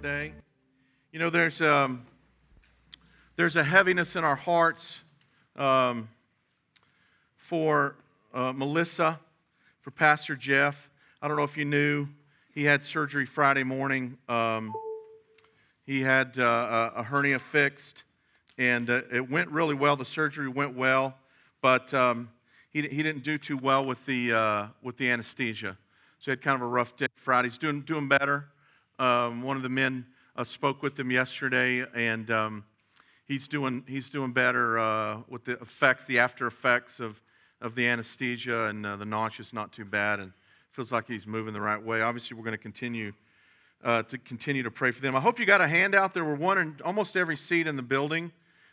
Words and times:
today. 0.00 0.32
You 1.12 1.18
know, 1.18 1.28
there's, 1.28 1.60
um, 1.60 2.06
there's 3.36 3.56
a 3.56 3.62
heaviness 3.62 4.16
in 4.16 4.24
our 4.24 4.34
hearts 4.34 5.00
um, 5.56 6.08
for 7.36 7.96
uh, 8.32 8.54
Melissa, 8.54 9.20
for 9.82 9.90
Pastor 9.90 10.36
Jeff. 10.36 10.88
I 11.20 11.28
don't 11.28 11.36
know 11.36 11.42
if 11.42 11.58
you 11.58 11.66
knew, 11.66 12.06
he 12.54 12.64
had 12.64 12.82
surgery 12.82 13.26
Friday 13.26 13.62
morning. 13.62 14.16
Um, 14.26 14.72
he 15.84 16.00
had 16.00 16.38
uh, 16.38 16.92
a 16.96 17.02
hernia 17.02 17.38
fixed, 17.38 18.04
and 18.56 18.88
uh, 18.88 19.02
it 19.12 19.28
went 19.30 19.50
really 19.50 19.74
well. 19.74 19.96
The 19.96 20.06
surgery 20.06 20.48
went 20.48 20.74
well, 20.74 21.14
but 21.60 21.92
um, 21.92 22.30
he, 22.70 22.80
he 22.80 23.02
didn't 23.02 23.22
do 23.22 23.36
too 23.36 23.58
well 23.58 23.84
with 23.84 24.06
the, 24.06 24.32
uh, 24.32 24.66
with 24.82 24.96
the 24.96 25.10
anesthesia. 25.10 25.76
So 26.20 26.24
he 26.24 26.30
had 26.30 26.40
kind 26.40 26.54
of 26.56 26.62
a 26.62 26.70
rough 26.70 26.96
day 26.96 27.08
Friday. 27.16 27.48
He's 27.50 27.58
doing, 27.58 27.82
doing 27.82 28.08
better. 28.08 28.46
Um, 29.00 29.40
one 29.40 29.56
of 29.56 29.62
the 29.62 29.70
men 29.70 30.04
uh, 30.36 30.44
spoke 30.44 30.82
with 30.82 31.00
him 31.00 31.10
yesterday, 31.10 31.86
and 31.94 32.30
um, 32.30 32.64
he's, 33.26 33.48
doing, 33.48 33.82
he's 33.88 34.10
doing 34.10 34.34
better 34.34 34.78
uh, 34.78 35.20
with 35.26 35.46
the 35.46 35.52
effects, 35.52 36.04
the 36.04 36.18
after 36.18 36.46
effects 36.46 37.00
of, 37.00 37.18
of 37.62 37.74
the 37.74 37.86
anesthesia, 37.86 38.66
and 38.66 38.84
uh, 38.84 38.96
the 38.96 39.06
nausea 39.06 39.40
is 39.40 39.54
not 39.54 39.72
too 39.72 39.86
bad, 39.86 40.20
and 40.20 40.32
feels 40.72 40.92
like 40.92 41.06
he's 41.08 41.26
moving 41.26 41.54
the 41.54 41.60
right 41.62 41.82
way. 41.82 42.02
Obviously, 42.02 42.36
we're 42.36 42.44
going 42.44 42.52
to 42.52 42.58
continue 42.58 43.14
uh, 43.82 44.02
to 44.02 44.18
continue 44.18 44.62
to 44.62 44.70
pray 44.70 44.90
for 44.90 45.00
them. 45.00 45.16
I 45.16 45.20
hope 45.20 45.38
you 45.38 45.46
got 45.46 45.62
a 45.62 45.66
handout. 45.66 46.12
There 46.12 46.22
were 46.22 46.34
one 46.34 46.58
in 46.58 46.76
almost 46.84 47.16
every 47.16 47.38
seat 47.38 47.66
in 47.66 47.76
the 47.76 47.82
building. 47.82 48.30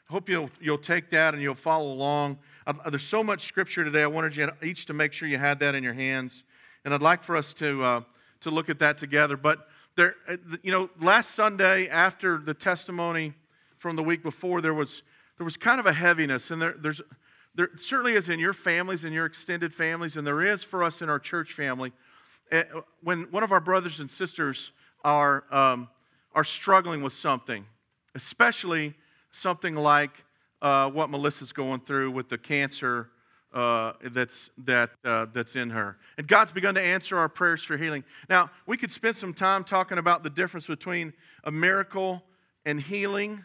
I 0.09 0.11
hope 0.11 0.27
you'll, 0.27 0.49
you'll 0.59 0.77
take 0.77 1.09
that 1.11 1.35
and 1.35 1.41
you'll 1.41 1.55
follow 1.55 1.89
along. 1.89 2.39
Uh, 2.65 2.73
there's 2.89 3.07
so 3.07 3.23
much 3.23 3.45
scripture 3.45 3.85
today. 3.85 4.03
I 4.03 4.07
wanted 4.07 4.35
you 4.35 4.51
each 4.61 4.87
to 4.87 4.93
make 4.93 5.13
sure 5.13 5.29
you 5.29 5.37
had 5.37 5.61
that 5.61 5.73
in 5.73 5.85
your 5.85 5.93
hands. 5.93 6.43
And 6.83 6.93
I'd 6.93 7.01
like 7.01 7.23
for 7.23 7.37
us 7.37 7.53
to, 7.53 7.81
uh, 7.81 8.01
to 8.41 8.49
look 8.49 8.67
at 8.67 8.79
that 8.79 8.97
together. 8.97 9.37
But 9.37 9.65
there, 9.97 10.15
uh, 10.29 10.37
you 10.61 10.71
know, 10.71 10.89
last 11.01 11.31
Sunday 11.31 11.89
after 11.89 12.37
the 12.37 12.53
testimony 12.53 13.33
from 13.79 13.95
the 13.95 14.03
week 14.03 14.21
before, 14.21 14.61
there 14.61 14.73
was, 14.73 15.01
there 15.37 15.43
was 15.43 15.57
kind 15.57 15.79
of 15.79 15.87
a 15.87 15.91
heaviness. 15.91 16.51
And 16.51 16.61
there, 16.61 16.75
there's, 16.79 17.01
there 17.55 17.69
certainly 17.77 18.13
is 18.13 18.29
in 18.29 18.39
your 18.39 18.53
families, 18.53 19.03
and 19.03 19.13
your 19.13 19.25
extended 19.25 19.73
families, 19.73 20.15
and 20.15 20.25
there 20.25 20.41
is 20.43 20.63
for 20.63 20.83
us 20.83 21.01
in 21.01 21.09
our 21.09 21.17
church 21.17 21.53
family. 21.53 21.91
Eh, 22.51 22.63
when 23.01 23.23
one 23.31 23.43
of 23.43 23.51
our 23.51 23.59
brothers 23.59 23.99
and 23.99 24.09
sisters 24.09 24.71
are, 25.03 25.43
um, 25.51 25.89
are 26.33 26.43
struggling 26.43 27.01
with 27.01 27.13
something, 27.13 27.65
especially 28.13 28.93
something 29.31 29.75
like 29.75 30.11
uh, 30.61 30.91
what 30.91 31.09
Melissa's 31.09 31.51
going 31.51 31.79
through 31.79 32.11
with 32.11 32.29
the 32.29 32.37
cancer 32.37 33.09
uh, 33.53 33.93
that's, 34.11 34.49
that, 34.57 34.91
uh, 35.05 35.25
that's 35.33 35.55
in 35.55 35.69
her. 35.69 35.97
And 36.17 36.27
God's 36.27 36.51
begun 36.51 36.75
to 36.75 36.81
answer 36.81 37.17
our 37.17 37.29
prayers 37.29 37.63
for 37.63 37.77
healing. 37.77 38.03
Now, 38.29 38.51
we 38.65 38.77
could 38.77 38.91
spend 38.91 39.15
some 39.15 39.33
time 39.33 39.63
talking 39.63 39.97
about 39.97 40.23
the 40.23 40.29
difference 40.29 40.67
between 40.67 41.13
a 41.43 41.51
miracle 41.51 42.23
and 42.65 42.79
healing 42.79 43.43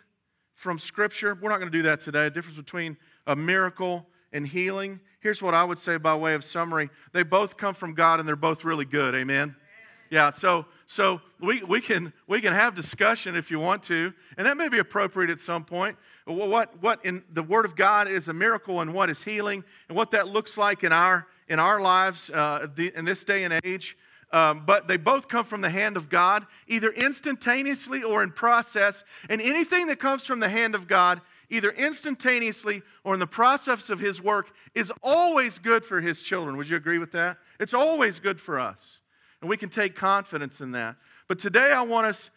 from 0.54 0.78
Scripture. 0.78 1.38
We're 1.40 1.50
not 1.50 1.60
going 1.60 1.70
to 1.70 1.78
do 1.78 1.82
that 1.84 2.00
today. 2.00 2.26
A 2.26 2.30
difference 2.30 2.56
between 2.56 2.96
a 3.26 3.36
miracle 3.36 4.06
and 4.32 4.46
healing. 4.46 5.00
Here's 5.20 5.40
what 5.40 5.54
I 5.54 5.64
would 5.64 5.78
say 5.78 5.96
by 5.96 6.14
way 6.14 6.34
of 6.34 6.44
summary 6.44 6.90
they 7.12 7.22
both 7.22 7.56
come 7.56 7.74
from 7.74 7.94
God 7.94 8.18
and 8.18 8.28
they're 8.28 8.36
both 8.36 8.64
really 8.64 8.84
good. 8.84 9.14
Amen? 9.14 9.54
Yeah, 10.10 10.30
so 10.30 10.66
so 10.92 11.22
we, 11.40 11.62
we, 11.62 11.80
can, 11.80 12.12
we 12.28 12.42
can 12.42 12.52
have 12.52 12.74
discussion 12.74 13.34
if 13.34 13.50
you 13.50 13.58
want 13.58 13.82
to, 13.84 14.12
and 14.36 14.46
that 14.46 14.58
may 14.58 14.68
be 14.68 14.78
appropriate 14.78 15.30
at 15.30 15.40
some 15.40 15.64
point. 15.64 15.96
What, 16.26 16.82
what 16.82 17.02
in 17.02 17.24
the 17.32 17.42
Word 17.42 17.64
of 17.64 17.74
God 17.74 18.08
is 18.08 18.28
a 18.28 18.34
miracle 18.34 18.82
and 18.82 18.92
what 18.92 19.08
is 19.08 19.24
healing, 19.24 19.64
and 19.88 19.96
what 19.96 20.10
that 20.10 20.28
looks 20.28 20.58
like 20.58 20.84
in 20.84 20.92
our, 20.92 21.26
in 21.48 21.58
our 21.58 21.80
lives 21.80 22.28
uh, 22.28 22.66
the, 22.74 22.92
in 22.94 23.06
this 23.06 23.24
day 23.24 23.44
and 23.44 23.58
age. 23.64 23.96
Um, 24.32 24.64
but 24.66 24.86
they 24.86 24.98
both 24.98 25.28
come 25.28 25.46
from 25.46 25.62
the 25.62 25.70
hand 25.70 25.96
of 25.96 26.10
God, 26.10 26.46
either 26.68 26.90
instantaneously 26.92 28.02
or 28.02 28.22
in 28.22 28.30
process. 28.30 29.02
And 29.30 29.40
anything 29.40 29.86
that 29.86 29.98
comes 29.98 30.26
from 30.26 30.40
the 30.40 30.48
hand 30.50 30.74
of 30.74 30.88
God, 30.88 31.22
either 31.48 31.70
instantaneously 31.70 32.82
or 33.02 33.14
in 33.14 33.20
the 33.20 33.26
process 33.26 33.88
of 33.88 33.98
His 33.98 34.20
work, 34.20 34.50
is 34.74 34.92
always 35.02 35.58
good 35.58 35.86
for 35.86 36.02
His 36.02 36.20
children. 36.20 36.58
Would 36.58 36.68
you 36.68 36.76
agree 36.76 36.98
with 36.98 37.12
that? 37.12 37.38
It's 37.58 37.74
always 37.74 38.18
good 38.18 38.38
for 38.38 38.60
us. 38.60 38.98
And 39.42 39.50
we 39.50 39.58
can 39.58 39.68
take 39.68 39.96
confidence 39.96 40.60
in 40.60 40.72
that. 40.72 40.96
But 41.28 41.40
today 41.40 41.72
I 41.72 41.82
want 41.82 42.06
us, 42.06 42.30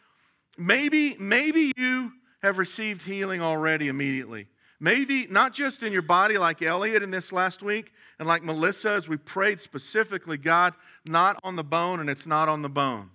maybe, 0.58 1.16
maybe 1.18 1.72
you 1.78 2.12
have 2.42 2.58
received 2.58 3.04
healing 3.04 3.42
already 3.42 3.88
immediately. 3.88 4.48
Maybe 4.80 5.28
not 5.28 5.54
just 5.54 5.84
in 5.84 5.94
your 5.94 6.02
body, 6.02 6.38
like 6.38 6.62
Elliot 6.62 7.04
in 7.04 7.12
this 7.12 7.32
last 7.32 7.62
week, 7.62 7.92
and 8.20 8.28
like 8.28 8.44
Melissa, 8.44 8.90
as 8.90 9.08
we 9.08 9.18
prayed 9.18 9.60
specifically, 9.60 10.38
God, 10.38 10.74
not 11.06 11.40
on 11.44 11.56
the 11.56 11.64
bone, 11.64 12.00
and 12.00 12.10
it's 12.10 12.26
not 12.26 12.50
on 12.50 12.62
the 12.62 12.70
bone. 12.70 13.12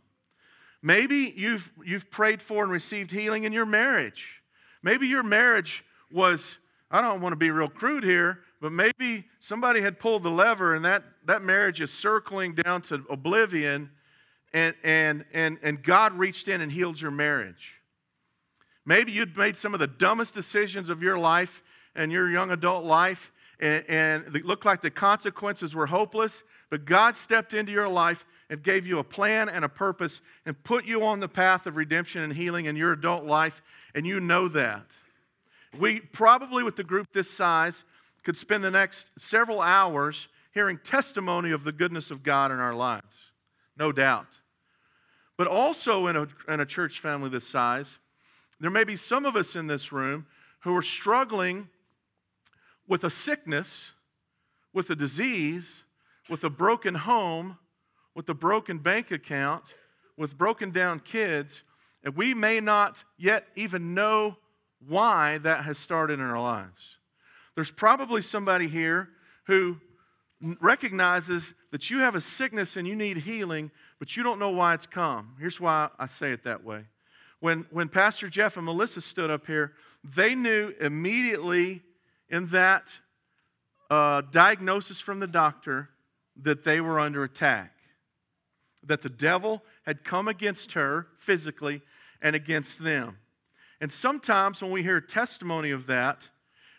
Maybe 0.83 1.35
you've, 1.37 1.71
you've 1.85 2.11
prayed 2.11 2.41
for 2.41 2.63
and 2.63 2.73
received 2.73 3.11
healing 3.11 3.45
in 3.45 3.53
your 3.53 3.67
marriage. 3.67 4.41
Maybe 4.83 5.09
your 5.09 5.23
marriage 5.23 5.85
was, 6.11 6.59
I 6.91 7.03
don't 7.03 7.21
want 7.21 7.33
to 7.33 7.37
be 7.37 7.51
real 7.51 7.69
crude 7.69 8.05
here, 8.05 8.39
but 8.61 8.73
maybe 8.73 9.27
somebody 9.41 9.81
had 9.81 9.99
pulled 9.99 10.23
the 10.23 10.31
lever 10.31 10.75
and 10.75 10.85
that, 10.85 11.03
that 11.27 11.43
marriage 11.43 11.81
is 11.81 11.93
circling 11.93 12.55
down 12.55 12.83
to 12.83 13.05
oblivion 13.11 13.91
and, 14.53 14.75
and, 14.83 15.25
and, 15.33 15.59
and 15.63 15.83
God 15.83 16.13
reached 16.19 16.49
in 16.49 16.61
and 16.61 16.73
healed 16.73 17.01
your 17.01 17.11
marriage. 17.11 17.75
Maybe 18.85 19.13
you'd 19.13 19.37
made 19.37 19.57
some 19.57 19.75
of 19.75 19.81
the 19.81 19.87
dumbest 19.87 20.35
decisions 20.35 20.91
of 20.91 21.03
your 21.03 21.19
life 21.19 21.63
and 21.95 22.11
your 22.11 22.31
young 22.31 22.51
adult 22.51 22.85
life, 22.85 23.33
and, 23.61 23.85
and 23.89 24.35
it 24.35 24.45
looked 24.45 24.65
like 24.65 24.81
the 24.83 24.91
consequences 24.91 25.75
were 25.75 25.87
hopeless, 25.87 26.43
but 26.71 26.85
God 26.85 27.15
stepped 27.15 27.53
into 27.53 27.73
your 27.73 27.89
life 27.89 28.25
and 28.49 28.63
gave 28.63 28.87
you 28.87 28.99
a 28.99 29.05
plan 29.05 29.49
and 29.49 29.65
a 29.65 29.69
purpose 29.69 30.21
and 30.47 30.61
put 30.65 30.85
you 30.85 31.05
on 31.05 31.21
the 31.21 31.29
path 31.29 31.67
of 31.67 31.77
redemption 31.77 32.23
and 32.23 32.33
healing 32.33 32.65
in 32.65 32.75
your 32.75 32.93
adult 32.93 33.25
life, 33.25 33.63
and 33.95 34.07
you 34.07 34.19
know 34.19 34.49
that. 34.49 34.87
We 35.79 36.01
probably, 36.01 36.65
with 36.65 36.77
the 36.77 36.83
group 36.83 37.13
this 37.13 37.31
size, 37.31 37.85
could 38.25 38.37
spend 38.37 38.65
the 38.65 38.71
next 38.71 39.07
several 39.19 39.61
hours 39.61 40.27
hearing 40.53 40.79
testimony 40.79 41.53
of 41.53 41.65
the 41.65 41.73
goodness 41.73 42.11
of 42.11 42.23
God 42.23 42.51
in 42.51 42.59
our 42.59 42.75
lives, 42.75 43.15
no 43.77 43.93
doubt. 43.93 44.27
But 45.37 45.47
also 45.47 46.07
in 46.07 46.17
a, 46.17 46.27
in 46.49 46.61
a 46.61 46.67
church 46.67 47.01
family 47.01 47.31
this 47.31 47.49
size, 47.49 47.99
there 48.59 48.71
may 48.71 48.85
be 48.85 48.97
some 48.97 49.25
of 49.25 49.37
us 49.37 49.57
in 49.57 49.67
this 49.67 49.91
room 49.91 50.27
who 50.61 50.77
are 50.77 50.83
struggling 50.83 51.69
with 52.87 53.05
a 53.05 53.11
sickness, 53.11 53.93
with 54.73 54.91
a 54.91 54.97
disease, 54.97 55.85
with 56.29 56.45
a 56.45 56.51
broken 56.51 56.95
home, 56.95 57.57
with 58.15 58.29
a 58.29 58.35
broken 58.35 58.79
bank 58.79 59.11
account, 59.11 59.65
with 60.17 60.37
broken 60.37 60.71
down 60.71 61.01
kids, 61.01 61.63
and 62.05 62.17
we 62.17 62.35
may 62.35 62.61
not 62.61 63.03
yet 63.17 63.47
even 63.57 63.95
know 63.95 64.37
why 64.87 65.39
that 65.39 65.65
has 65.65 65.79
started 65.79 66.15
in 66.15 66.27
our 66.27 66.41
lives. 66.41 66.99
There's 67.55 67.71
probably 67.71 68.23
somebody 68.23 68.69
here 68.69 69.09
who 69.47 69.77
recognizes 70.41 71.55
that 71.71 71.91
you 71.91 71.99
have 71.99 72.15
a 72.15 72.21
sickness 72.21 72.77
and 72.77 72.87
you 72.87 72.97
need 72.97 73.19
healing, 73.19 73.71
but 73.99 74.17
you 74.17 74.23
don't 74.23 74.39
know 74.39 74.51
why 74.51 74.75
it's 74.75 74.87
come. 74.87 75.35
Here's 75.39 75.61
why 75.61 75.89
I 75.99 76.07
say 76.07 76.33
it 76.33 76.45
that 76.45 76.65
way. 76.65 76.85
When, 77.41 77.67
when 77.71 77.89
Pastor 77.89 78.29
Jeff 78.29 78.57
and 78.57 78.67
Melissa 78.67 79.01
stood 79.01 79.31
up 79.31 79.47
here, 79.47 79.73
they 80.03 80.35
knew 80.35 80.75
immediately 80.81 81.83
in 82.29 82.47
that 82.49 82.89
uh, 83.91 84.23
diagnosis 84.31 85.01
from 85.01 85.21
the 85.21 85.27
doctor 85.27 85.91
that 86.43 86.65
they 86.65 86.81
were 86.81 87.01
under 87.01 87.25
attack, 87.25 87.73
that 88.85 89.03
the 89.03 89.09
devil 89.09 89.63
had 89.85 90.05
come 90.05 90.29
against 90.29 90.73
her 90.73 91.07
physically 91.19 91.83
and 92.23 92.37
against 92.37 92.83
them. 92.83 93.19
And 93.81 93.91
sometimes 93.91 94.63
when 94.63 94.71
we 94.71 94.83
hear 94.83 95.01
testimony 95.01 95.71
of 95.71 95.87
that, 95.87 96.29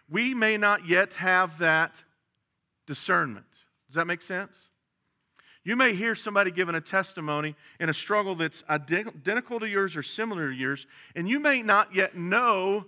we 0.09 0.33
may 0.33 0.57
not 0.57 0.87
yet 0.87 1.15
have 1.15 1.57
that 1.59 1.93
discernment. 2.85 3.45
Does 3.91 3.97
that 3.97 4.07
make 4.07 4.21
sense? 4.21 4.55
You 5.65 5.75
may 5.75 5.93
hear 5.93 6.15
somebody 6.15 6.49
giving 6.49 6.75
a 6.75 6.81
testimony 6.81 7.57
in 7.77 7.89
a 7.89 7.93
struggle 7.93 8.35
that's 8.35 8.63
identical 8.69 9.59
to 9.59 9.67
yours 9.67 9.97
or 9.97 10.01
similar 10.01 10.49
to 10.49 10.55
yours, 10.55 10.87
and 11.13 11.27
you 11.27 11.41
may 11.41 11.61
not 11.61 11.93
yet 11.93 12.15
know 12.15 12.85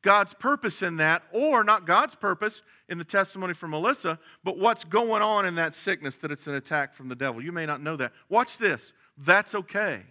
God's 0.00 0.32
purpose 0.32 0.80
in 0.80 0.96
that, 0.96 1.24
or 1.30 1.62
not 1.62 1.86
God's 1.86 2.14
purpose 2.14 2.62
in 2.88 2.96
the 2.96 3.04
testimony 3.04 3.52
from 3.52 3.72
Melissa, 3.72 4.18
but 4.42 4.58
what's 4.58 4.82
going 4.82 5.20
on 5.20 5.44
in 5.44 5.56
that 5.56 5.74
sickness 5.74 6.16
that 6.18 6.30
it's 6.30 6.46
an 6.46 6.54
attack 6.54 6.94
from 6.94 7.08
the 7.10 7.14
devil. 7.14 7.42
You 7.42 7.52
may 7.52 7.66
not 7.66 7.82
know 7.82 7.96
that. 7.96 8.12
Watch 8.30 8.56
this. 8.56 8.92
That's 9.18 9.54
okay. 9.54 10.02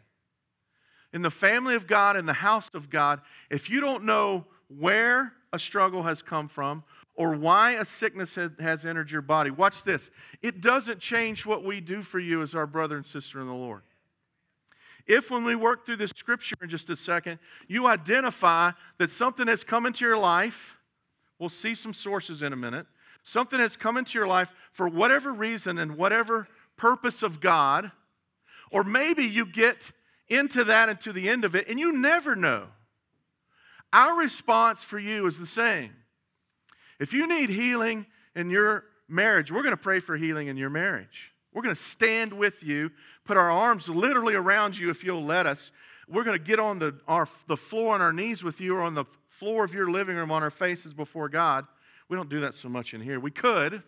In 1.11 1.23
the 1.23 1.31
family 1.31 1.73
of 1.73 1.87
God, 1.87 2.17
in 2.17 2.27
the 2.27 2.33
house 2.33 2.69
of 2.75 2.91
God, 2.91 3.21
if 3.49 3.67
you 3.67 3.81
don't 3.81 4.03
know 4.03 4.45
where 4.67 5.33
a 5.51 5.59
struggle 5.59 6.03
has 6.03 6.21
come 6.21 6.49
from 6.49 6.83
or 7.15 7.33
why 7.33 7.71
a 7.71 7.85
sickness 7.85 8.37
has 8.59 8.85
entered 8.85 9.09
your 9.09 9.21
body. 9.21 9.49
Watch 9.49 9.83
this. 9.83 10.09
It 10.41 10.61
doesn't 10.61 10.99
change 10.99 11.45
what 11.45 11.63
we 11.63 11.79
do 11.79 12.01
for 12.01 12.19
you 12.19 12.41
as 12.41 12.53
our 12.53 12.67
brother 12.67 12.97
and 12.97 13.05
sister 13.05 13.39
in 13.39 13.47
the 13.47 13.53
Lord. 13.53 13.83
If, 15.07 15.29
when 15.29 15.43
we 15.43 15.55
work 15.55 15.85
through 15.85 15.97
the 15.97 16.07
scripture 16.07 16.55
in 16.61 16.69
just 16.69 16.89
a 16.89 16.95
second, 16.95 17.39
you 17.67 17.87
identify 17.87 18.71
that 18.97 19.11
something 19.11 19.47
has 19.47 19.63
come 19.63 19.85
into 19.85 20.03
your 20.03 20.17
life, 20.17 20.75
we'll 21.39 21.49
see 21.49 21.75
some 21.75 21.93
sources 21.93 22.41
in 22.41 22.51
a 22.51 22.55
minute, 22.55 22.87
something 23.23 23.59
has 23.59 23.77
come 23.77 23.97
into 23.97 24.17
your 24.17 24.27
life 24.27 24.51
for 24.71 24.87
whatever 24.87 25.31
reason 25.31 25.77
and 25.77 25.95
whatever 25.97 26.47
purpose 26.75 27.23
of 27.23 27.39
God, 27.39 27.91
or 28.71 28.83
maybe 28.83 29.23
you 29.23 29.45
get 29.45 29.91
into 30.27 30.63
that 30.63 30.89
and 30.89 30.99
to 31.01 31.13
the 31.13 31.29
end 31.29 31.45
of 31.45 31.55
it, 31.55 31.69
and 31.69 31.79
you 31.79 31.93
never 31.93 32.35
know. 32.35 32.65
Our 33.93 34.17
response 34.17 34.83
for 34.83 34.99
you 34.99 35.25
is 35.27 35.37
the 35.37 35.45
same. 35.45 35.91
If 36.99 37.13
you 37.13 37.27
need 37.27 37.49
healing 37.49 38.05
in 38.35 38.49
your 38.49 38.85
marriage, 39.07 39.51
we're 39.51 39.61
going 39.61 39.71
to 39.71 39.77
pray 39.77 39.99
for 39.99 40.17
healing 40.17 40.47
in 40.47 40.57
your 40.57 40.69
marriage. 40.69 41.33
We're 41.53 41.61
going 41.61 41.75
to 41.75 41.81
stand 41.81 42.33
with 42.33 42.63
you, 42.63 42.91
put 43.23 43.37
our 43.37 43.49
arms 43.49 43.87
literally 43.87 44.35
around 44.35 44.77
you 44.77 44.89
if 44.89 45.03
you'll 45.03 45.23
let 45.23 45.45
us. 45.45 45.71
We're 46.07 46.23
going 46.23 46.37
to 46.37 46.43
get 46.43 46.59
on 46.59 46.79
the, 46.79 46.95
our, 47.07 47.27
the 47.47 47.57
floor 47.57 47.95
on 47.95 48.01
our 48.01 48.13
knees 48.13 48.43
with 48.43 48.59
you 48.59 48.75
or 48.75 48.81
on 48.81 48.93
the 48.93 49.05
floor 49.29 49.63
of 49.63 49.73
your 49.73 49.89
living 49.89 50.15
room 50.15 50.31
on 50.31 50.43
our 50.43 50.51
faces 50.51 50.93
before 50.93 51.29
God. 51.29 51.65
We 52.09 52.17
don't 52.17 52.29
do 52.29 52.41
that 52.41 52.53
so 52.53 52.69
much 52.69 52.93
in 52.93 53.01
here. 53.01 53.19
We 53.19 53.31
could. 53.31 53.81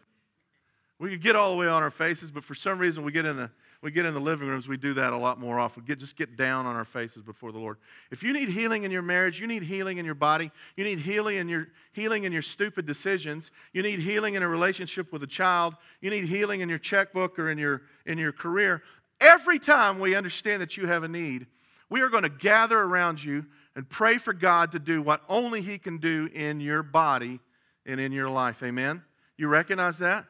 We 1.00 1.12
could 1.12 1.22
get 1.22 1.36
all 1.36 1.52
the 1.52 1.58
way 1.58 1.68
on 1.68 1.84
our 1.84 1.92
faces, 1.92 2.32
but 2.32 2.44
for 2.44 2.56
some 2.56 2.80
reason 2.80 3.04
we 3.04 3.12
get 3.12 3.26
in 3.26 3.38
the 3.38 3.52
we 3.82 3.92
get 3.92 4.06
in 4.06 4.14
the 4.14 4.20
living 4.20 4.48
rooms, 4.48 4.68
we 4.68 4.78
do 4.78 4.94
that 4.96 5.14
a 5.14 5.18
lot 5.18 5.40
more 5.40 5.60
often. 5.60 5.84
Get, 5.84 6.00
just 6.00 6.16
get 6.16 6.36
down 6.36 6.66
on 6.66 6.76
our 6.76 6.86
faces 6.86 7.22
before 7.22 7.52
the 7.52 7.60
Lord. 7.60 7.78
If 8.12 8.24
you 8.24 8.34
need 8.34 8.50
healing 8.50 8.84
in 8.84 8.92
your 8.92 9.02
marriage, 9.02 9.40
you 9.40 9.46
need 9.46 9.64
healing 9.64 10.00
in 10.00 10.06
your 10.06 10.16
body, 10.16 10.52
you 10.76 10.84
need 10.84 11.00
healing 11.00 11.38
in 11.38 11.48
your 11.48 11.68
healing 11.92 12.24
in 12.24 12.32
your 12.32 12.42
stupid 12.42 12.86
decisions, 12.86 13.52
you 13.74 13.84
need 13.84 14.00
healing 14.00 14.34
in 14.34 14.44
a 14.44 14.48
relationship 14.48 15.12
with 15.14 15.22
a 15.24 15.28
child, 15.28 15.76
you 16.02 16.10
need 16.10 16.26
healing 16.26 16.62
in 16.62 16.70
your 16.70 16.80
checkbook 16.80 17.38
or 17.38 17.52
in 17.52 17.58
your 17.58 17.84
in 18.06 18.18
your 18.18 18.32
career. 18.32 18.82
Every 19.22 19.60
time 19.60 20.00
we 20.00 20.16
understand 20.16 20.62
that 20.62 20.78
you 20.78 20.88
have 20.88 21.04
a 21.04 21.08
need, 21.08 21.48
we 21.90 22.02
are 22.02 22.10
going 22.10 22.24
to 22.24 22.30
gather 22.30 22.80
around 22.80 23.24
you 23.24 23.46
and 23.76 23.88
pray 23.88 24.18
for 24.18 24.34
God 24.34 24.72
to 24.72 24.80
do 24.80 25.02
what 25.02 25.22
only 25.30 25.62
He 25.62 25.78
can 25.78 25.98
do 25.98 26.30
in 26.34 26.60
your 26.60 26.82
body 26.82 27.40
and 27.86 28.00
in 28.00 28.12
your 28.12 28.30
life. 28.30 28.64
Amen? 28.64 29.04
You 29.38 29.48
recognize 29.48 30.00
that? 30.00 30.26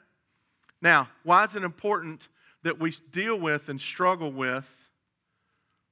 Now, 0.82 1.10
why 1.24 1.46
is 1.46 1.56
it 1.56 1.64
important 1.64 2.28
that 2.64 2.80
we 2.80 2.94
deal 3.12 3.40
with 3.40 3.70
and 3.70 3.80
struggle 3.80 4.32
with 4.32 4.68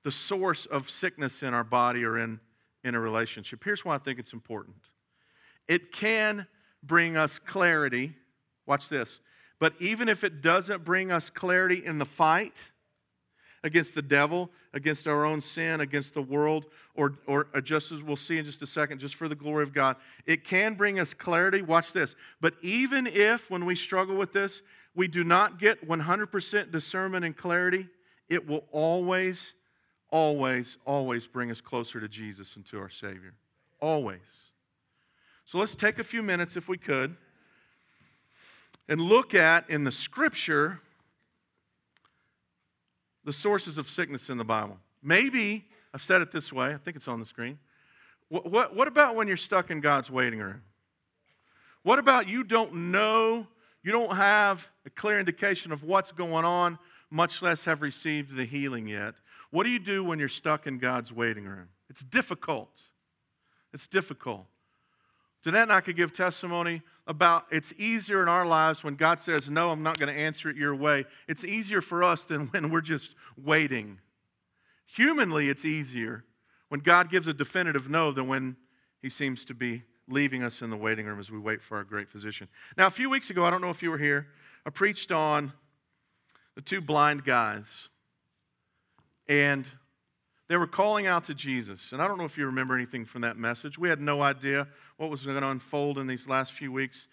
the 0.04 0.12
source 0.12 0.66
of 0.66 0.90
sickness 0.90 1.42
in 1.42 1.54
our 1.54 1.64
body 1.64 2.04
or 2.04 2.18
in, 2.18 2.40
in 2.84 2.96
a 2.96 3.00
relationship? 3.00 3.64
Here's 3.64 3.84
why 3.86 3.96
I 3.96 3.98
think 4.00 4.20
it's 4.20 4.34
important 4.34 4.76
it 5.68 5.92
can 5.92 6.48
bring 6.84 7.18
us 7.18 7.40
clarity. 7.40 8.14
Watch 8.68 8.90
this. 8.90 9.20
But 9.60 9.74
even 9.80 10.10
if 10.10 10.24
it 10.24 10.42
doesn't 10.42 10.84
bring 10.84 11.12
us 11.12 11.30
clarity 11.30 11.84
in 11.84 11.98
the 11.98 12.06
fight, 12.06 12.58
against 13.66 13.96
the 13.96 14.02
devil, 14.02 14.52
against 14.74 15.08
our 15.08 15.26
own 15.26 15.42
sin, 15.42 15.82
against 15.82 16.14
the 16.14 16.22
world, 16.22 16.68
or, 16.94 17.18
or 17.26 17.48
just 17.64 17.92
as 17.92 18.04
we'll 18.04 18.16
see 18.16 18.38
in 18.38 18.46
just 18.46 18.62
a 18.62 18.68
second, 18.68 19.00
just 19.00 19.16
for 19.16 19.28
the 19.28 19.36
glory 19.36 19.64
of 19.64 19.74
God. 19.74 19.96
It 20.28 20.46
can 20.46 20.76
bring 20.76 21.00
us 21.00 21.16
clarity. 21.16 21.64
Watch 21.64 21.92
this. 21.92 22.16
But 22.40 22.54
even 22.62 23.08
if, 23.08 23.50
when 23.50 23.66
we 23.66 23.76
struggle 23.76 24.16
with 24.16 24.32
this, 24.32 24.62
we 24.94 25.08
do 25.08 25.24
not 25.24 25.60
get 25.60 25.86
100% 25.86 26.72
discernment 26.72 27.26
and 27.26 27.36
clarity, 27.36 27.90
it 28.30 28.48
will 28.48 28.66
always, 28.72 29.54
always, 30.12 30.78
always 30.86 31.26
bring 31.26 31.50
us 31.50 31.60
closer 31.60 32.00
to 32.00 32.08
Jesus 32.08 32.56
and 32.56 32.66
to 32.68 32.80
our 32.80 32.90
Savior. 32.90 33.34
Always. 33.82 34.20
So 35.46 35.58
let's 35.58 35.74
take 35.74 35.98
a 35.98 36.04
few 36.04 36.22
minutes, 36.22 36.56
if 36.56 36.68
we 36.68 36.78
could, 36.78 37.18
and 38.88 39.02
look 39.02 39.34
at 39.34 39.68
in 39.72 39.84
the 39.84 39.92
scripture 39.92 40.82
the 43.26 43.34
sources 43.34 43.78
of 43.78 43.90
sickness 43.90 44.30
in 44.30 44.38
the 44.38 44.46
Bible. 44.46 44.78
Maybe, 45.04 45.66
I've 45.94 46.04
said 46.04 46.22
it 46.22 46.32
this 46.32 46.54
way, 46.54 46.74
I 46.74 46.78
think 46.78 46.96
it's 46.96 47.08
on 47.08 47.20
the 47.20 47.26
screen. 47.26 47.60
What, 48.30 48.50
what, 48.50 48.76
what 48.76 48.88
about 48.88 49.16
when 49.16 49.28
you're 49.28 49.38
stuck 49.38 49.70
in 49.70 49.82
God's 49.82 50.10
waiting 50.10 50.40
room? 50.40 50.62
What 51.84 52.00
about 52.00 52.28
you 52.28 52.44
don't 52.44 52.92
know, 52.92 53.48
you 53.84 53.92
don't 53.92 54.16
have 54.16 54.68
a 54.86 54.90
clear 54.90 55.20
indication 55.20 55.72
of 55.72 55.84
what's 55.84 56.12
going 56.12 56.46
on, 56.46 56.80
much 57.12 57.42
less 57.42 57.66
have 57.66 57.82
received 57.82 58.36
the 58.36 58.46
healing 58.46 58.88
yet? 58.88 59.16
What 59.52 59.64
do 59.64 59.70
you 59.70 59.80
do 59.80 60.04
when 60.04 60.18
you're 60.18 60.28
stuck 60.28 60.66
in 60.68 60.80
God's 60.80 61.12
waiting 61.14 61.46
room? 61.46 61.70
It's 61.90 62.04
difficult. 62.04 62.82
It's 63.74 63.88
difficult. 63.88 64.46
Jeanette 65.46 65.62
and 65.62 65.74
I 65.74 65.82
could 65.82 65.96
give 65.96 66.12
testimony 66.12 66.82
about 67.06 67.46
it's 67.52 67.72
easier 67.78 68.24
in 68.24 68.28
our 68.28 68.48
lives 68.48 68.84
when 68.84 68.96
God 68.96 69.20
says, 69.20 69.48
No, 69.48 69.70
I'm 69.70 69.84
not 69.84 70.00
going 70.00 70.12
to 70.12 70.20
answer 70.20 70.50
it 70.50 70.58
your 70.58 70.74
way. 70.74 71.06
It's 71.28 71.44
easier 71.44 71.82
for 71.82 72.04
us 72.04 72.24
than 72.24 72.48
when 72.52 72.72
we're 72.72 72.82
just 72.82 73.14
waiting. 73.38 74.00
Humanly, 74.88 75.50
it's 75.50 75.64
easier 75.64 76.26
when 76.70 76.80
God 76.80 77.12
gives 77.12 77.28
a 77.28 77.34
definitive 77.34 77.88
no 77.88 78.12
than 78.12 78.28
when 78.28 78.56
He 79.04 79.10
seems 79.12 79.46
to 79.46 79.54
be 79.54 79.84
leaving 80.08 80.42
us 80.42 80.64
in 80.64 80.72
the 80.72 80.78
waiting 80.78 81.06
room 81.06 81.20
as 81.20 81.30
we 81.30 81.38
wait 81.38 81.62
for 81.62 81.78
our 81.78 81.84
great 81.84 82.10
physician. 82.10 82.48
Now, 82.76 82.88
a 82.88 82.92
few 82.92 83.12
weeks 83.12 83.30
ago, 83.30 83.46
I 83.46 83.52
don't 83.52 83.62
know 83.62 83.70
if 83.70 83.84
you 83.84 83.92
were 83.92 84.00
here, 84.00 84.30
I 84.66 84.72
preached 84.72 85.12
on 85.12 85.54
the 86.56 86.62
two 86.62 86.82
blind 86.82 87.24
guys. 87.24 87.68
And 89.28 89.68
they 90.48 90.58
were 90.58 90.68
calling 90.68 91.08
out 91.08 91.26
to 91.26 91.34
Jesus. 91.34 91.92
And 91.92 92.02
I 92.02 92.08
don't 92.08 92.18
know 92.18 92.26
if 92.26 92.38
you 92.38 92.46
remember 92.46 92.76
anything 92.76 93.06
from 93.06 93.22
that 93.22 93.38
message. 93.38 93.78
We 93.78 93.90
had 93.90 94.00
no 94.00 94.22
idea 94.22 94.68
what 94.98 95.10
was 95.10 95.26
going 95.26 95.42
to 95.42 95.48
unfold 95.48 95.98
in 95.98 96.08
these 96.08 96.28
last 96.28 96.52
few 96.52 96.72
weeks 96.72 97.08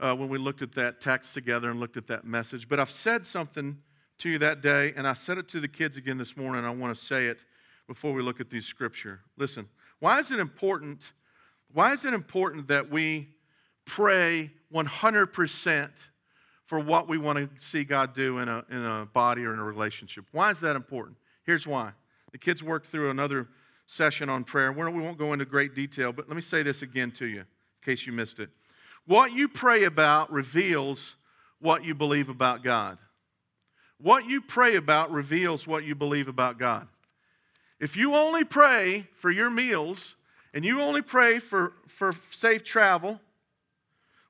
uh, 0.00 0.14
when 0.14 0.28
we 0.28 0.38
looked 0.38 0.62
at 0.62 0.72
that 0.74 1.00
text 1.00 1.34
together 1.34 1.70
and 1.70 1.80
looked 1.80 1.96
at 1.96 2.06
that 2.06 2.24
message. 2.24 2.68
But 2.68 2.78
I've 2.78 2.90
said 2.90 3.26
something 3.26 3.78
to 4.18 4.28
you 4.28 4.38
that 4.38 4.62
day, 4.62 4.92
and 4.96 5.06
I 5.06 5.14
said 5.14 5.38
it 5.38 5.48
to 5.48 5.60
the 5.60 5.68
kids 5.68 5.96
again 5.96 6.18
this 6.18 6.36
morning. 6.36 6.64
I 6.64 6.70
want 6.70 6.96
to 6.96 7.04
say 7.04 7.26
it 7.26 7.38
before 7.86 8.12
we 8.12 8.22
look 8.22 8.40
at 8.40 8.50
these 8.50 8.66
scripture. 8.66 9.20
Listen, 9.36 9.68
why 9.98 10.20
is 10.20 10.30
it 10.30 10.38
important? 10.38 11.00
Why 11.72 11.92
is 11.92 12.04
it 12.04 12.14
important 12.14 12.68
that 12.68 12.90
we 12.90 13.28
pray 13.86 14.52
100% 14.72 15.90
for 16.64 16.78
what 16.78 17.08
we 17.08 17.18
want 17.18 17.38
to 17.38 17.66
see 17.66 17.82
God 17.82 18.14
do 18.14 18.38
in 18.38 18.48
a, 18.48 18.64
in 18.70 18.84
a 18.84 19.06
body 19.06 19.44
or 19.44 19.52
in 19.52 19.58
a 19.58 19.64
relationship? 19.64 20.26
Why 20.32 20.50
is 20.50 20.60
that 20.60 20.76
important? 20.76 21.16
Here's 21.44 21.66
why. 21.66 21.92
The 22.32 22.38
kids 22.38 22.62
worked 22.62 22.86
through 22.86 23.10
another 23.10 23.48
session 23.86 24.28
on 24.28 24.44
prayer. 24.44 24.70
We 24.70 24.84
won't 24.84 25.18
go 25.18 25.32
into 25.32 25.44
great 25.44 25.74
detail, 25.74 26.12
but 26.12 26.28
let 26.28 26.36
me 26.36 26.42
say 26.42 26.62
this 26.62 26.82
again 26.82 27.10
to 27.12 27.26
you 27.26 27.40
in 27.40 27.46
case 27.84 28.06
you 28.06 28.12
missed 28.12 28.38
it. 28.38 28.50
What 29.06 29.32
you 29.32 29.48
pray 29.48 29.84
about 29.84 30.30
reveals 30.30 31.16
what 31.60 31.84
you 31.84 31.94
believe 31.94 32.28
about 32.28 32.62
God. 32.62 32.98
What 34.00 34.26
you 34.26 34.40
pray 34.40 34.76
about 34.76 35.10
reveals 35.10 35.66
what 35.66 35.84
you 35.84 35.94
believe 35.94 36.28
about 36.28 36.58
God. 36.58 36.86
If 37.80 37.96
you 37.96 38.14
only 38.14 38.44
pray 38.44 39.08
for 39.14 39.30
your 39.30 39.50
meals 39.50 40.14
and 40.52 40.64
you 40.64 40.80
only 40.80 41.02
pray 41.02 41.38
for, 41.38 41.72
for 41.86 42.12
safe 42.30 42.62
travel, 42.62 43.20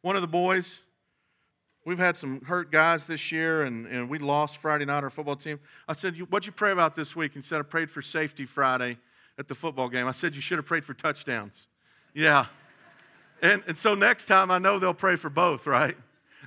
one 0.01 0.17
of 0.17 0.23
the 0.23 0.29
boys 0.29 0.79
We've 1.85 1.99
had 1.99 2.17
some 2.17 2.43
hurt 2.43 2.71
guys 2.71 3.07
this 3.07 3.33
year, 3.33 3.63
and, 3.63 3.87
and 3.87 4.11
we 4.11 4.19
lost 4.19 4.59
Friday 4.59 4.85
night 4.85 5.05
our 5.05 5.11
football 5.11 5.37
team. 5.37 5.59
I 5.89 5.95
said, 5.95 6.17
What'd 6.31 6.47
you 6.47 6.53
pray 6.53 6.73
about 6.73 6.95
this 6.95 7.17
week? 7.17 7.33
He 7.35 7.43
said, 7.43 7.61
I 7.61 7.63
prayed 7.63 7.91
for 7.91 8.03
safety 8.03 8.45
Friday 8.45 8.99
at 9.39 9.49
the 9.49 9.55
football 9.55 9.89
game. 9.89 10.07
I 10.07 10.13
said, 10.13 10.35
You 10.35 10.41
should 10.41 10.59
have 10.59 10.67
prayed 10.67 10.85
for 10.85 10.95
touchdowns. 10.95 11.69
Yeah. 12.15 12.47
And, 13.41 13.63
and 13.67 13.77
so 13.79 13.95
next 13.95 14.27
time 14.27 14.51
I 14.51 14.59
know 14.59 14.79
they'll 14.79 14.93
pray 14.93 15.17
for 15.17 15.31
both, 15.31 15.67
right? 15.67 15.97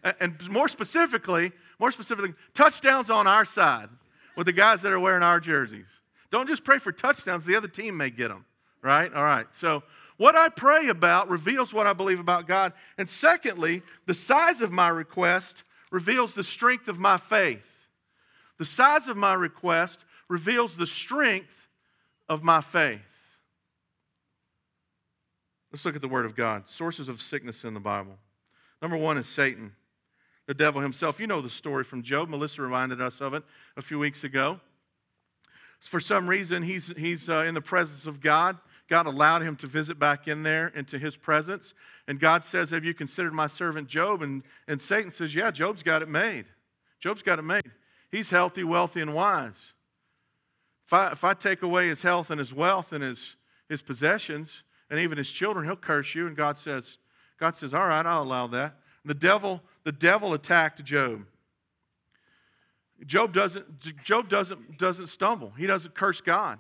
And, 0.03 0.15
and 0.19 0.49
more 0.49 0.67
specifically, 0.67 1.51
more 1.79 1.91
specifically, 1.91 2.33
touchdowns 2.53 3.09
on 3.09 3.27
our 3.27 3.45
side 3.45 3.89
with 4.35 4.45
the 4.45 4.53
guys 4.53 4.81
that 4.81 4.91
are 4.91 4.99
wearing 4.99 5.23
our 5.23 5.39
jerseys. 5.39 5.87
Don't 6.31 6.47
just 6.47 6.63
pray 6.63 6.77
for 6.77 6.91
touchdowns, 6.91 7.45
the 7.45 7.55
other 7.55 7.67
team 7.67 7.97
may 7.97 8.09
get 8.09 8.29
them, 8.29 8.45
right? 8.81 9.13
All 9.13 9.23
right. 9.23 9.47
So 9.53 9.83
what 10.21 10.35
I 10.35 10.49
pray 10.49 10.89
about 10.89 11.31
reveals 11.31 11.73
what 11.73 11.87
I 11.87 11.93
believe 11.93 12.19
about 12.19 12.45
God. 12.45 12.73
And 12.99 13.09
secondly, 13.09 13.81
the 14.05 14.13
size 14.13 14.61
of 14.61 14.71
my 14.71 14.87
request 14.87 15.63
reveals 15.91 16.35
the 16.35 16.43
strength 16.43 16.87
of 16.87 16.99
my 16.99 17.17
faith. 17.17 17.87
The 18.59 18.65
size 18.65 19.07
of 19.07 19.17
my 19.17 19.33
request 19.33 20.05
reveals 20.29 20.75
the 20.75 20.85
strength 20.85 21.67
of 22.29 22.43
my 22.43 22.61
faith. 22.61 23.01
Let's 25.71 25.85
look 25.85 25.95
at 25.95 26.01
the 26.01 26.07
Word 26.07 26.27
of 26.27 26.35
God. 26.35 26.69
Sources 26.69 27.09
of 27.09 27.19
sickness 27.19 27.63
in 27.63 27.73
the 27.73 27.79
Bible. 27.79 28.19
Number 28.79 28.97
one 28.97 29.17
is 29.17 29.27
Satan, 29.27 29.73
the 30.45 30.53
devil 30.53 30.81
himself. 30.81 31.19
You 31.19 31.25
know 31.25 31.41
the 31.41 31.49
story 31.49 31.83
from 31.83 32.03
Job. 32.03 32.29
Melissa 32.29 32.61
reminded 32.61 33.01
us 33.01 33.21
of 33.21 33.33
it 33.33 33.41
a 33.75 33.81
few 33.81 33.97
weeks 33.97 34.23
ago. 34.23 34.59
For 35.79 35.99
some 35.99 36.27
reason, 36.27 36.61
he's, 36.61 36.93
he's 36.95 37.27
uh, 37.27 37.43
in 37.47 37.55
the 37.55 37.61
presence 37.61 38.05
of 38.05 38.21
God. 38.21 38.59
God 38.91 39.05
allowed 39.05 39.41
him 39.41 39.55
to 39.55 39.67
visit 39.67 39.97
back 39.97 40.27
in 40.27 40.43
there 40.43 40.67
into 40.67 40.99
his 40.99 41.15
presence. 41.15 41.73
And 42.09 42.19
God 42.19 42.43
says, 42.43 42.71
Have 42.71 42.83
you 42.83 42.93
considered 42.93 43.33
my 43.33 43.47
servant 43.47 43.87
Job? 43.87 44.21
And, 44.21 44.43
and 44.67 44.81
Satan 44.81 45.09
says, 45.09 45.33
Yeah, 45.33 45.49
Job's 45.49 45.81
got 45.81 46.01
it 46.01 46.09
made. 46.09 46.43
Job's 46.99 47.21
got 47.21 47.39
it 47.39 47.43
made. 47.43 47.71
He's 48.11 48.31
healthy, 48.31 48.65
wealthy, 48.65 48.99
and 48.99 49.13
wise. 49.13 49.71
If 50.87 50.91
I, 50.91 51.11
if 51.13 51.23
I 51.23 51.33
take 51.33 51.61
away 51.61 51.87
his 51.87 52.01
health 52.01 52.31
and 52.31 52.37
his 52.37 52.53
wealth 52.53 52.91
and 52.91 53.01
his, 53.01 53.37
his 53.69 53.81
possessions 53.81 54.61
and 54.89 54.99
even 54.99 55.17
his 55.17 55.31
children, 55.31 55.63
he'll 55.63 55.77
curse 55.77 56.13
you. 56.13 56.27
And 56.27 56.35
God 56.35 56.57
says, 56.57 56.97
God 57.39 57.55
says, 57.55 57.73
All 57.73 57.87
right, 57.87 58.05
I'll 58.05 58.23
allow 58.23 58.47
that. 58.47 58.75
And 59.05 59.09
the 59.09 59.13
devil, 59.13 59.61
the 59.85 59.93
devil 59.93 60.33
attacked 60.33 60.83
Job. 60.83 61.25
Job 63.05 63.33
doesn't, 63.33 64.03
Job 64.03 64.27
doesn't, 64.27 64.77
doesn't 64.77 65.07
stumble. 65.07 65.53
He 65.57 65.65
doesn't 65.65 65.95
curse 65.95 66.19
God. 66.19 66.59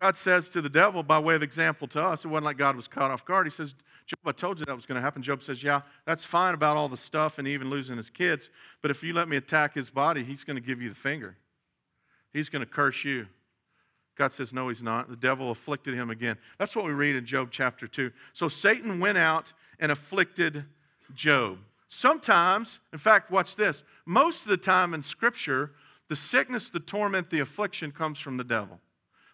God 0.00 0.16
says 0.16 0.48
to 0.50 0.62
the 0.62 0.68
devil, 0.68 1.02
by 1.02 1.18
way 1.18 1.34
of 1.34 1.42
example 1.42 1.86
to 1.88 2.02
us, 2.02 2.24
it 2.24 2.28
wasn't 2.28 2.46
like 2.46 2.56
God 2.56 2.76
was 2.76 2.88
caught 2.88 3.10
off 3.10 3.24
guard. 3.24 3.46
He 3.46 3.52
says, 3.52 3.74
Job, 4.06 4.18
I 4.26 4.32
told 4.32 4.58
you 4.58 4.64
that 4.64 4.74
was 4.74 4.86
going 4.86 4.96
to 4.96 5.02
happen. 5.02 5.22
Job 5.22 5.42
says, 5.42 5.62
Yeah, 5.62 5.82
that's 6.06 6.24
fine 6.24 6.54
about 6.54 6.76
all 6.76 6.88
the 6.88 6.96
stuff 6.96 7.38
and 7.38 7.46
even 7.46 7.70
losing 7.70 7.96
his 7.96 8.10
kids, 8.10 8.50
but 8.80 8.90
if 8.90 9.02
you 9.02 9.12
let 9.12 9.28
me 9.28 9.36
attack 9.36 9.74
his 9.74 9.90
body, 9.90 10.24
he's 10.24 10.44
going 10.44 10.56
to 10.56 10.62
give 10.62 10.80
you 10.80 10.88
the 10.88 10.94
finger. 10.94 11.36
He's 12.32 12.48
going 12.48 12.60
to 12.60 12.70
curse 12.70 13.04
you. 13.04 13.26
God 14.16 14.32
says, 14.32 14.52
No, 14.52 14.68
he's 14.68 14.82
not. 14.82 15.08
The 15.08 15.16
devil 15.16 15.50
afflicted 15.50 15.94
him 15.94 16.10
again. 16.10 16.36
That's 16.58 16.74
what 16.74 16.84
we 16.84 16.92
read 16.92 17.16
in 17.16 17.24
Job 17.24 17.48
chapter 17.50 17.86
2. 17.86 18.10
So 18.32 18.48
Satan 18.48 19.00
went 19.00 19.18
out 19.18 19.52
and 19.78 19.92
afflicted 19.92 20.64
Job. 21.14 21.58
Sometimes, 21.88 22.78
in 22.92 22.98
fact, 22.98 23.30
watch 23.30 23.56
this. 23.56 23.82
Most 24.06 24.42
of 24.42 24.48
the 24.48 24.56
time 24.56 24.94
in 24.94 25.02
Scripture, 25.02 25.72
the 26.08 26.16
sickness, 26.16 26.70
the 26.70 26.80
torment, 26.80 27.30
the 27.30 27.40
affliction 27.40 27.92
comes 27.92 28.18
from 28.18 28.36
the 28.36 28.44
devil. 28.44 28.80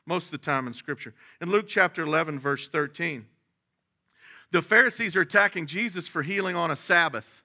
Most 0.09 0.25
of 0.25 0.31
the 0.31 0.39
time 0.39 0.67
in 0.67 0.73
Scripture. 0.73 1.15
In 1.41 1.51
Luke 1.51 1.67
chapter 1.69 2.03
11, 2.03 2.41
verse 2.41 2.67
13, 2.67 3.27
the 4.51 4.63
Pharisees 4.63 5.15
are 5.15 5.21
attacking 5.21 5.67
Jesus 5.67 6.09
for 6.09 6.23
healing 6.23 6.57
on 6.57 6.71
a 6.71 6.77
Sabbath. 6.77 7.43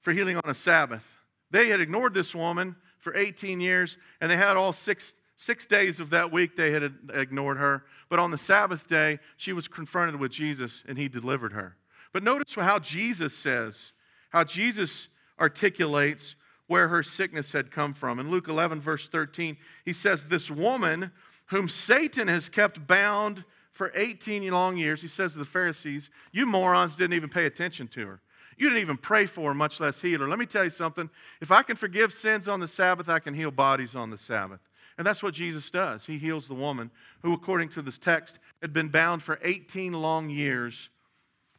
For 0.00 0.12
healing 0.12 0.36
on 0.36 0.48
a 0.48 0.54
Sabbath. 0.54 1.06
They 1.50 1.68
had 1.68 1.80
ignored 1.80 2.14
this 2.14 2.34
woman 2.34 2.76
for 3.00 3.16
18 3.16 3.60
years, 3.60 3.96
and 4.20 4.30
they 4.30 4.36
had 4.36 4.56
all 4.56 4.72
six 4.72 5.12
Six 5.36 5.66
days 5.66 6.00
of 6.00 6.10
that 6.10 6.32
week, 6.32 6.56
they 6.56 6.72
had 6.72 6.94
ignored 7.12 7.58
her. 7.58 7.84
But 8.08 8.18
on 8.18 8.30
the 8.30 8.38
Sabbath 8.38 8.88
day, 8.88 9.18
she 9.36 9.52
was 9.52 9.68
confronted 9.68 10.18
with 10.18 10.32
Jesus 10.32 10.82
and 10.88 10.96
he 10.96 11.08
delivered 11.08 11.52
her. 11.52 11.76
But 12.12 12.22
notice 12.22 12.54
how 12.54 12.78
Jesus 12.78 13.36
says, 13.36 13.92
how 14.30 14.44
Jesus 14.44 15.08
articulates 15.38 16.36
where 16.68 16.88
her 16.88 17.02
sickness 17.02 17.52
had 17.52 17.70
come 17.70 17.92
from. 17.92 18.18
In 18.18 18.30
Luke 18.30 18.48
11, 18.48 18.80
verse 18.80 19.06
13, 19.08 19.58
he 19.84 19.92
says, 19.92 20.24
This 20.24 20.50
woman 20.50 21.12
whom 21.46 21.68
Satan 21.68 22.28
has 22.28 22.48
kept 22.48 22.86
bound 22.86 23.44
for 23.72 23.92
18 23.94 24.50
long 24.50 24.76
years, 24.76 25.02
he 25.02 25.08
says 25.08 25.32
to 25.32 25.38
the 25.38 25.44
Pharisees, 25.44 26.10
You 26.32 26.46
morons 26.46 26.96
didn't 26.96 27.14
even 27.14 27.28
pay 27.28 27.46
attention 27.46 27.88
to 27.88 28.06
her. 28.06 28.20
You 28.56 28.68
didn't 28.68 28.80
even 28.80 28.96
pray 28.96 29.26
for 29.26 29.50
her, 29.50 29.54
much 29.54 29.80
less 29.80 30.00
heal 30.00 30.20
her. 30.20 30.28
Let 30.28 30.38
me 30.38 30.46
tell 30.46 30.64
you 30.64 30.70
something. 30.70 31.10
If 31.40 31.50
I 31.50 31.62
can 31.62 31.76
forgive 31.76 32.12
sins 32.12 32.48
on 32.48 32.60
the 32.60 32.68
Sabbath, 32.68 33.08
I 33.08 33.18
can 33.18 33.34
heal 33.34 33.50
bodies 33.50 33.94
on 33.94 34.10
the 34.10 34.18
Sabbath. 34.18 34.60
And 34.96 35.06
that's 35.06 35.22
what 35.22 35.34
Jesus 35.34 35.68
does. 35.68 36.06
He 36.06 36.16
heals 36.16 36.48
the 36.48 36.54
woman 36.54 36.90
who, 37.22 37.34
according 37.34 37.68
to 37.70 37.82
this 37.82 37.98
text, 37.98 38.38
had 38.62 38.72
been 38.72 38.88
bound 38.88 39.22
for 39.22 39.38
18 39.42 39.92
long 39.92 40.30
years 40.30 40.88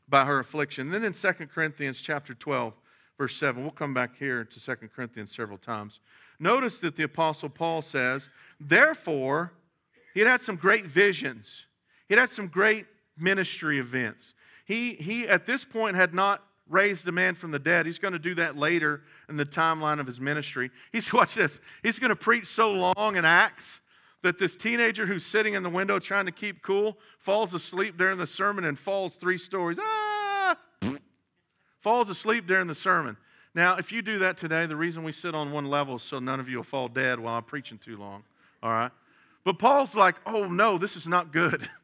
by 0.10 0.26
her 0.26 0.40
affliction. 0.40 0.88
And 0.88 0.94
then 0.94 1.04
in 1.04 1.14
2 1.14 1.48
Corinthians 1.48 2.02
chapter 2.02 2.34
12, 2.34 2.74
verse 3.18 3.36
7, 3.36 3.62
we'll 3.62 3.72
come 3.72 3.94
back 3.94 4.18
here 4.18 4.44
to 4.44 4.60
2 4.60 4.76
Corinthians 4.96 5.36
several 5.36 5.60
times. 5.60 6.00
Notice 6.40 6.80
that 6.80 6.96
the 6.96 7.04
Apostle 7.04 7.50
Paul 7.50 7.84
says, 7.84 8.30
Therefore, 8.60 9.52
he 10.18 10.22
had 10.22 10.32
had 10.32 10.42
some 10.42 10.56
great 10.56 10.88
visions, 10.88 11.68
he 12.08 12.16
had 12.16 12.20
had 12.20 12.32
some 12.32 12.48
great 12.48 12.88
ministry 13.20 13.78
events. 13.78 14.34
He, 14.66 14.96
he, 14.96 15.28
at 15.28 15.46
this 15.46 15.64
point, 15.64 15.96
had 15.96 16.12
not 16.12 16.44
raised 16.68 17.08
a 17.08 17.12
man 17.12 17.36
from 17.36 17.52
the 17.52 17.60
dead. 17.60 17.86
He's 17.86 18.00
going 18.00 18.14
to 18.14 18.20
do 18.20 18.34
that 18.34 18.58
later 18.58 19.04
in 19.30 19.38
the 19.38 19.46
timeline 19.46 20.00
of 20.00 20.08
his 20.08 20.20
ministry. 20.20 20.72
He's, 20.92 21.14
watch 21.14 21.36
this, 21.36 21.60
he's 21.84 22.00
going 22.00 22.10
to 22.10 22.16
preach 22.16 22.48
so 22.48 22.72
long 22.72 23.16
in 23.16 23.26
Acts 23.26 23.80
that 24.24 24.40
this 24.40 24.56
teenager 24.56 25.06
who's 25.06 25.24
sitting 25.24 25.54
in 25.54 25.62
the 25.62 25.70
window 25.70 26.00
trying 26.00 26.26
to 26.26 26.32
keep 26.32 26.64
cool 26.64 26.98
falls 27.20 27.54
asleep 27.54 27.96
during 27.96 28.18
the 28.18 28.26
sermon 28.26 28.66
and 28.66 28.80
falls 28.80 29.14
three 29.14 29.38
stories. 29.38 29.78
Ah! 29.80 30.58
falls 31.80 32.10
asleep 32.10 32.48
during 32.48 32.66
the 32.66 32.74
sermon. 32.74 33.18
Now, 33.54 33.76
if 33.76 33.92
you 33.92 34.02
do 34.02 34.18
that 34.18 34.40
today, 34.40 34.66
the 34.66 34.76
reason 34.76 35.04
we 35.04 35.12
sit 35.12 35.36
on 35.36 35.52
one 35.52 35.70
level 35.70 35.98
is 35.98 36.02
so 36.02 36.18
none 36.18 36.40
of 36.40 36.50
you 36.50 36.58
will 36.58 36.64
fall 36.64 36.88
dead 36.88 37.20
while 37.20 37.36
I'm 37.36 37.44
preaching 37.44 37.78
too 37.78 37.98
long. 37.98 38.24
All 38.64 38.72
right? 38.72 38.92
But 39.44 39.60
Paul's 39.60 39.96
like, 39.96 40.16
oh 40.26 40.48
no, 40.48 40.78
this 40.78 40.96
is 40.96 41.08
not 41.08 41.32
good. 41.32 41.70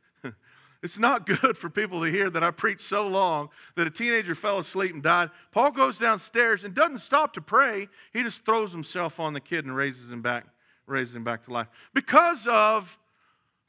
It's 0.84 1.00
not 1.00 1.26
good 1.26 1.58
for 1.58 1.70
people 1.70 2.02
to 2.02 2.12
hear 2.12 2.30
that 2.30 2.44
I 2.44 2.52
preached 2.52 2.82
so 2.82 3.08
long 3.08 3.50
that 3.76 3.88
a 3.88 3.90
teenager 3.90 4.36
fell 4.36 4.60
asleep 4.60 4.94
and 4.94 5.02
died. 5.02 5.30
Paul 5.54 5.72
goes 5.72 5.98
downstairs 5.98 6.66
and 6.66 6.76
doesn't 6.76 6.98
stop 6.98 7.32
to 7.34 7.42
pray. 7.42 7.88
He 8.12 8.22
just 8.22 8.44
throws 8.44 8.74
himself 8.74 9.18
on 9.18 9.32
the 9.32 9.40
kid 9.40 9.64
and 9.64 9.74
raises 9.74 10.12
him 10.12 10.22
back, 10.22 10.46
raises 10.86 11.16
him 11.16 11.24
back 11.24 11.46
to 11.46 11.54
life. 11.54 11.68
Because 11.94 12.46
of 12.48 12.98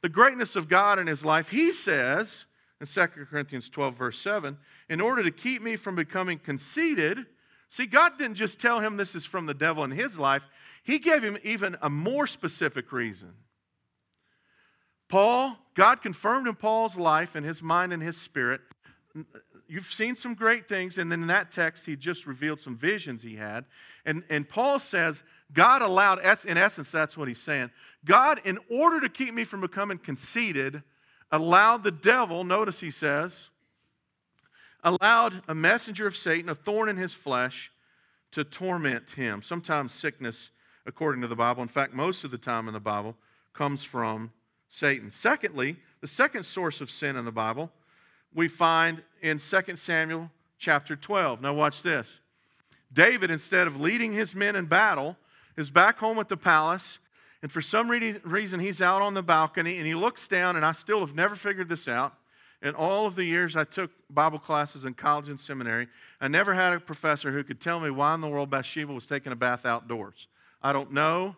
the 0.01 0.09
greatness 0.09 0.57
of 0.57 0.67
God 0.67 0.99
in 0.99 1.07
his 1.07 1.23
life, 1.23 1.47
he 1.47 1.71
says 1.71 2.43
in 2.81 2.85
2 2.85 3.07
Corinthians 3.29 3.69
12, 3.69 3.95
verse 3.95 4.19
7, 4.19 4.57
in 4.89 4.99
order 4.99 5.23
to 5.23 5.31
keep 5.31 5.61
me 5.61 5.77
from 5.77 5.95
becoming 5.95 6.37
conceited, 6.37 7.25
see, 7.69 7.85
God 7.85 8.17
didn't 8.17 8.35
just 8.35 8.59
tell 8.59 8.81
him 8.81 8.97
this 8.97 9.15
is 9.15 9.23
from 9.23 9.45
the 9.45 9.53
devil 9.53 9.85
in 9.85 9.91
his 9.91 10.19
life, 10.19 10.43
he 10.83 10.99
gave 10.99 11.23
him 11.23 11.37
even 11.43 11.77
a 11.81 11.89
more 11.89 12.27
specific 12.27 12.91
reason. 12.91 13.35
Paul, 15.15 15.55
God 15.75 16.01
confirmed 16.01 16.45
in 16.45 16.55
Paul's 16.55 16.97
life 16.97 17.35
and 17.35 17.45
his 17.45 17.61
mind 17.61 17.93
and 17.93 18.03
his 18.03 18.17
spirit. 18.17 18.59
You've 19.65 19.89
seen 19.89 20.17
some 20.17 20.33
great 20.33 20.67
things, 20.67 20.97
and 20.97 21.09
then 21.09 21.21
in 21.21 21.27
that 21.27 21.53
text, 21.53 21.85
he 21.85 21.95
just 21.95 22.27
revealed 22.27 22.59
some 22.59 22.75
visions 22.75 23.23
he 23.23 23.37
had. 23.37 23.63
And, 24.05 24.23
and 24.29 24.49
Paul 24.49 24.77
says, 24.77 25.23
God 25.53 25.81
allowed, 25.81 26.19
in 26.43 26.57
essence, 26.57 26.91
that's 26.91 27.15
what 27.15 27.29
he's 27.29 27.41
saying. 27.41 27.71
God, 28.03 28.41
in 28.43 28.59
order 28.69 28.99
to 28.99 29.07
keep 29.07 29.33
me 29.33 29.45
from 29.45 29.61
becoming 29.61 29.99
conceited, 29.99 30.83
allowed 31.31 31.85
the 31.85 31.91
devil, 31.91 32.43
notice 32.43 32.81
he 32.81 32.91
says, 32.91 33.47
allowed 34.83 35.43
a 35.47 35.55
messenger 35.55 36.07
of 36.07 36.17
Satan, 36.17 36.49
a 36.49 36.55
thorn 36.55 36.89
in 36.89 36.97
his 36.97 37.13
flesh, 37.13 37.71
to 38.31 38.43
torment 38.43 39.11
him. 39.11 39.41
Sometimes 39.41 39.93
sickness, 39.93 40.49
according 40.85 41.21
to 41.21 41.29
the 41.29 41.37
Bible, 41.37 41.63
in 41.63 41.69
fact, 41.69 41.93
most 41.93 42.25
of 42.25 42.31
the 42.31 42.37
time 42.37 42.67
in 42.67 42.73
the 42.73 42.81
Bible, 42.81 43.15
comes 43.53 43.81
from 43.81 44.33
Satan. 44.69 45.11
Secondly, 45.11 45.77
the 46.01 46.07
second 46.07 46.45
source 46.45 46.81
of 46.81 46.89
sin 46.89 47.15
in 47.15 47.25
the 47.25 47.31
Bible 47.31 47.71
we 48.33 48.47
find 48.47 49.01
in 49.21 49.39
2 49.39 49.75
Samuel 49.75 50.29
chapter 50.57 50.95
12. 50.95 51.41
Now, 51.41 51.53
watch 51.53 51.81
this. 51.81 52.19
David, 52.91 53.31
instead 53.31 53.67
of 53.67 53.79
leading 53.79 54.13
his 54.13 54.35
men 54.35 54.55
in 54.55 54.65
battle, 54.65 55.17
is 55.57 55.69
back 55.69 55.97
home 55.99 56.19
at 56.19 56.29
the 56.29 56.37
palace, 56.37 56.99
and 57.41 57.51
for 57.51 57.61
some 57.61 57.89
reason, 57.89 58.59
he's 58.59 58.81
out 58.81 59.01
on 59.01 59.13
the 59.13 59.21
balcony 59.21 59.77
and 59.77 59.85
he 59.85 59.93
looks 59.93 60.27
down, 60.27 60.55
and 60.55 60.65
I 60.65 60.71
still 60.71 60.99
have 61.01 61.13
never 61.13 61.35
figured 61.35 61.69
this 61.69 61.87
out. 61.87 62.13
In 62.61 62.73
all 62.73 63.05
of 63.05 63.15
the 63.15 63.23
years 63.23 63.55
I 63.55 63.63
took 63.65 63.91
Bible 64.09 64.39
classes 64.39 64.85
in 64.85 64.95
college 64.95 65.29
and 65.29 65.39
seminary, 65.39 65.87
I 66.19 66.27
never 66.27 66.55
had 66.55 66.73
a 66.73 66.79
professor 66.79 67.31
who 67.31 67.43
could 67.43 67.61
tell 67.61 67.79
me 67.79 67.91
why 67.91 68.15
in 68.15 68.21
the 68.21 68.27
world 68.27 68.49
Bathsheba 68.49 68.91
was 68.91 69.05
taking 69.05 69.31
a 69.31 69.35
bath 69.35 69.65
outdoors. 69.65 70.27
I 70.63 70.73
don't 70.73 70.91
know. 70.91 71.35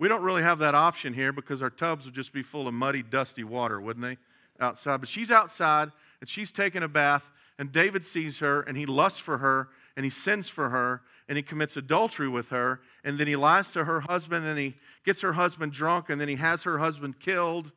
We 0.00 0.08
don't 0.08 0.22
really 0.22 0.42
have 0.42 0.60
that 0.60 0.74
option 0.74 1.12
here 1.12 1.30
because 1.30 1.60
our 1.60 1.68
tubs 1.68 2.06
would 2.06 2.14
just 2.14 2.32
be 2.32 2.42
full 2.42 2.66
of 2.66 2.72
muddy, 2.72 3.02
dusty 3.02 3.44
water, 3.44 3.78
wouldn't 3.78 4.02
they? 4.02 4.16
Outside. 4.58 4.98
But 4.98 5.10
she's 5.10 5.30
outside 5.30 5.92
and 6.22 6.28
she's 6.28 6.50
taking 6.50 6.82
a 6.82 6.88
bath, 6.88 7.30
and 7.58 7.70
David 7.70 8.02
sees 8.02 8.38
her 8.38 8.62
and 8.62 8.78
he 8.78 8.86
lusts 8.86 9.18
for 9.18 9.38
her 9.38 9.68
and 9.96 10.04
he 10.04 10.10
sins 10.10 10.48
for 10.48 10.70
her 10.70 11.02
and 11.28 11.36
he 11.36 11.42
commits 11.42 11.76
adultery 11.76 12.30
with 12.30 12.48
her 12.48 12.80
and 13.04 13.20
then 13.20 13.26
he 13.26 13.36
lies 13.36 13.72
to 13.72 13.84
her 13.84 14.00
husband 14.00 14.46
and 14.46 14.58
he 14.58 14.74
gets 15.04 15.20
her 15.20 15.34
husband 15.34 15.72
drunk 15.72 16.08
and 16.08 16.18
then 16.18 16.28
he 16.28 16.36
has 16.36 16.62
her 16.62 16.78
husband 16.78 17.20
killed. 17.20 17.70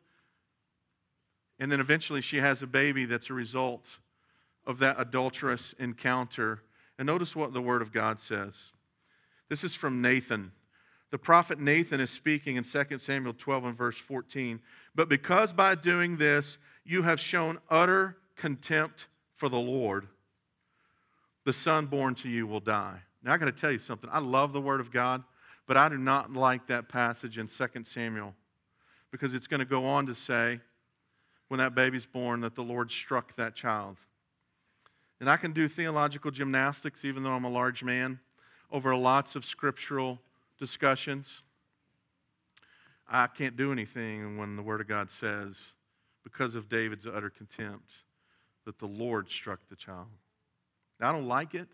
And 1.59 1.69
then 1.69 1.81
eventually 1.81 2.21
she 2.21 2.37
has 2.37 2.61
a 2.61 2.67
baby 2.67 3.03
that's 3.03 3.29
a 3.29 3.33
result 3.33 3.97
of 4.65 4.79
that 4.79 4.95
adulterous 4.97 5.75
encounter. 5.77 6.61
And 6.97 7.05
notice 7.05 7.35
what 7.35 7.51
the 7.51 7.61
Word 7.61 7.81
of 7.81 7.91
God 7.91 8.21
says. 8.21 8.55
This 9.49 9.65
is 9.65 9.75
from 9.75 10.01
Nathan. 10.01 10.53
The 11.13 11.19
prophet 11.19 11.59
Nathan 11.59 11.99
is 11.99 12.09
speaking 12.09 12.55
in 12.55 12.63
2 12.63 12.97
Samuel 12.97 13.35
12 13.37 13.65
and 13.65 13.77
verse 13.77 13.95
14. 13.95 14.59
But 14.95 15.09
because 15.09 15.53
by 15.53 15.75
doing 15.75 16.17
this 16.17 16.57
you 16.85 17.03
have 17.03 17.19
shown 17.19 17.59
utter 17.69 18.17
contempt 18.35 19.05
for 19.35 19.47
the 19.47 19.59
Lord, 19.59 20.07
the 21.45 21.53
son 21.53 21.85
born 21.85 22.15
to 22.15 22.29
you 22.29 22.47
will 22.47 22.59
die. 22.59 22.97
Now, 23.21 23.33
I 23.33 23.37
got 23.37 23.45
to 23.45 23.51
tell 23.51 23.71
you 23.71 23.77
something. 23.77 24.09
I 24.11 24.17
love 24.17 24.53
the 24.53 24.59
Word 24.59 24.79
of 24.79 24.91
God, 24.91 25.23
but 25.67 25.77
I 25.77 25.87
do 25.87 25.99
not 25.99 26.33
like 26.33 26.65
that 26.65 26.89
passage 26.89 27.37
in 27.37 27.45
2 27.45 27.67
Samuel 27.83 28.33
because 29.11 29.35
it's 29.35 29.45
going 29.45 29.59
to 29.59 29.65
go 29.65 29.85
on 29.85 30.07
to 30.07 30.15
say, 30.15 30.61
when 31.47 31.59
that 31.59 31.75
baby's 31.75 32.07
born, 32.07 32.41
that 32.41 32.55
the 32.55 32.63
Lord 32.63 32.89
struck 32.89 33.35
that 33.35 33.53
child. 33.53 33.97
And 35.19 35.29
I 35.29 35.37
can 35.37 35.53
do 35.53 35.67
theological 35.67 36.31
gymnastics, 36.31 37.05
even 37.05 37.21
though 37.21 37.33
I'm 37.33 37.45
a 37.45 37.51
large 37.51 37.83
man, 37.83 38.19
over 38.71 38.95
lots 38.95 39.35
of 39.35 39.45
scriptural 39.45 40.19
discussions. 40.59 41.43
I 43.07 43.27
can't 43.27 43.57
do 43.57 43.71
anything 43.71 44.37
when 44.37 44.55
the 44.55 44.61
Word 44.61 44.81
of 44.81 44.87
God 44.87 45.11
says, 45.11 45.57
because 46.23 46.55
of 46.55 46.69
David's 46.69 47.05
utter 47.05 47.29
contempt, 47.29 47.91
that 48.65 48.79
the 48.79 48.87
Lord 48.87 49.29
struck 49.29 49.59
the 49.69 49.75
child. 49.75 50.07
I 51.01 51.11
don't 51.11 51.27
like 51.27 51.53
it, 51.53 51.67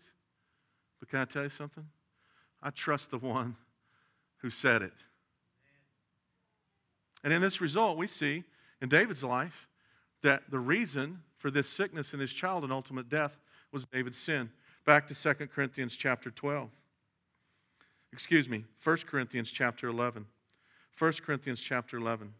but 0.98 1.08
can 1.08 1.20
I 1.20 1.24
tell 1.24 1.44
you 1.44 1.48
something? 1.48 1.86
I 2.62 2.70
trust 2.70 3.10
the 3.10 3.18
one 3.18 3.56
who 4.38 4.50
said 4.50 4.82
it. 4.82 4.92
And 7.22 7.32
in 7.32 7.40
this 7.40 7.60
result, 7.60 7.96
we 7.96 8.06
see 8.06 8.44
in 8.82 8.88
David's 8.88 9.22
life 9.22 9.68
that 10.22 10.42
the 10.50 10.58
reason 10.58 11.22
for 11.38 11.50
this 11.50 11.68
sickness 11.68 12.12
in 12.12 12.20
his 12.20 12.32
child 12.32 12.64
and 12.64 12.72
ultimate 12.72 13.08
death 13.08 13.38
was 13.72 13.84
David's 13.84 14.18
sin. 14.18 14.50
Back 14.84 15.06
to 15.08 15.14
2 15.14 15.46
Corinthians 15.46 15.96
chapter 15.96 16.30
12 16.30 16.70
excuse 18.12 18.48
me, 18.48 18.64
1 18.82 18.96
Corinthians 19.06 19.50
chapter 19.50 19.88
11. 19.88 20.26
1 20.98 21.12
Corinthians 21.24 21.60
chapter 21.60 21.96
11. 21.96 22.32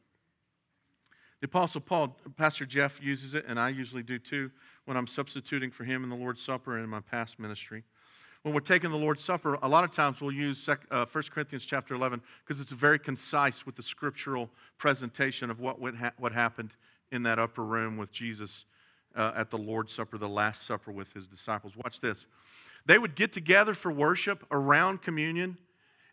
The 1.41 1.47
Apostle 1.47 1.81
Paul, 1.81 2.17
Pastor 2.37 2.67
Jeff 2.67 3.03
uses 3.03 3.35
it, 3.35 3.47
and 3.49 3.59
I 3.59 3.71
usually 3.71 4.03
do 4.03 4.19
too 4.19 4.51
when 4.85 4.97
I'm 4.97 5.07
substituting 5.07 5.71
for 5.71 5.85
him 5.85 6.05
in 6.05 6.11
the 6.11 6.17
Lord's 6.17 6.43
Supper 6.43 6.75
and 6.75 6.85
in 6.85 6.91
my 6.91 7.01
past 7.01 7.39
ministry. 7.39 7.85
when 8.43 8.55
we're 8.55 8.61
taking 8.61 8.91
the 8.91 8.97
Lord's 8.97 9.25
Supper, 9.25 9.59
a 9.63 9.69
lot 9.69 9.85
of 9.85 9.93
times 9.93 10.21
we'll 10.21 10.33
use 10.33 10.69
uh, 10.69 11.07
1 11.11 11.25
Corinthians 11.31 11.65
chapter 11.65 11.95
11 11.95 12.21
because 12.45 12.61
it's 12.61 12.73
very 12.73 12.99
concise 12.99 13.65
with 13.65 13.77
the 13.77 13.83
scriptural 13.83 14.51
presentation 14.77 15.51
of 15.51 15.61
what, 15.61 15.79
ha- 15.95 16.13
what 16.19 16.33
happened 16.33 16.73
in 17.11 17.23
that 17.23 17.39
upper 17.39 17.65
room 17.65 17.97
with 17.97 18.13
Jesus 18.13 18.67
uh, 19.17 19.33
at 19.35 19.51
the 19.51 19.59
Lord's 19.59 19.95
Supper, 19.95 20.19
the 20.19 20.29
Last 20.29 20.67
Supper 20.67 20.93
with 20.93 21.13
his 21.13 21.27
disciples. 21.27 21.75
Watch 21.77 22.01
this. 22.01 22.27
They 22.87 22.99
would 22.99 23.15
get 23.15 23.33
together 23.33 23.75
for 23.75 23.93
worship 23.93 24.45
around 24.51 25.03
communion, 25.03 25.59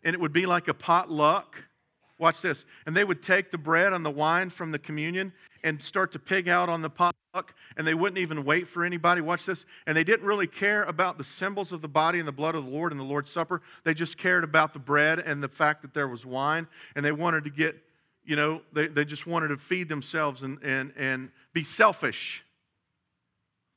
and 0.02 0.14
it 0.14 0.20
would 0.20 0.32
be 0.32 0.46
like 0.46 0.68
a 0.68 0.74
potluck. 0.74 1.56
Watch 2.18 2.40
this. 2.40 2.64
And 2.86 2.96
they 2.96 3.04
would 3.04 3.22
take 3.22 3.50
the 3.50 3.58
bread 3.58 3.92
and 3.92 4.04
the 4.04 4.10
wine 4.10 4.50
from 4.50 4.72
the 4.72 4.78
communion 4.78 5.32
and 5.62 5.82
start 5.82 6.12
to 6.12 6.18
pig 6.18 6.48
out 6.48 6.68
on 6.68 6.82
the 6.82 6.90
potluck, 6.90 7.54
and 7.76 7.86
they 7.86 7.94
wouldn't 7.94 8.18
even 8.18 8.44
wait 8.44 8.68
for 8.68 8.84
anybody. 8.84 9.20
Watch 9.20 9.46
this. 9.46 9.66
And 9.86 9.96
they 9.96 10.04
didn't 10.04 10.26
really 10.26 10.46
care 10.46 10.84
about 10.84 11.18
the 11.18 11.24
symbols 11.24 11.72
of 11.72 11.82
the 11.82 11.88
body 11.88 12.18
and 12.18 12.26
the 12.26 12.32
blood 12.32 12.54
of 12.54 12.64
the 12.64 12.70
Lord 12.70 12.92
and 12.92 13.00
the 13.00 13.04
Lord's 13.04 13.30
Supper. 13.30 13.62
They 13.84 13.94
just 13.94 14.16
cared 14.16 14.44
about 14.44 14.72
the 14.72 14.78
bread 14.78 15.18
and 15.18 15.42
the 15.42 15.48
fact 15.48 15.82
that 15.82 15.94
there 15.94 16.08
was 16.08 16.24
wine, 16.24 16.66
and 16.94 17.04
they 17.04 17.12
wanted 17.12 17.44
to 17.44 17.50
get, 17.50 17.76
you 18.24 18.36
know, 18.36 18.62
they, 18.72 18.88
they 18.88 19.04
just 19.04 19.26
wanted 19.26 19.48
to 19.48 19.56
feed 19.56 19.88
themselves 19.88 20.42
and, 20.42 20.58
and, 20.62 20.92
and 20.96 21.30
be 21.52 21.64
selfish. 21.64 22.44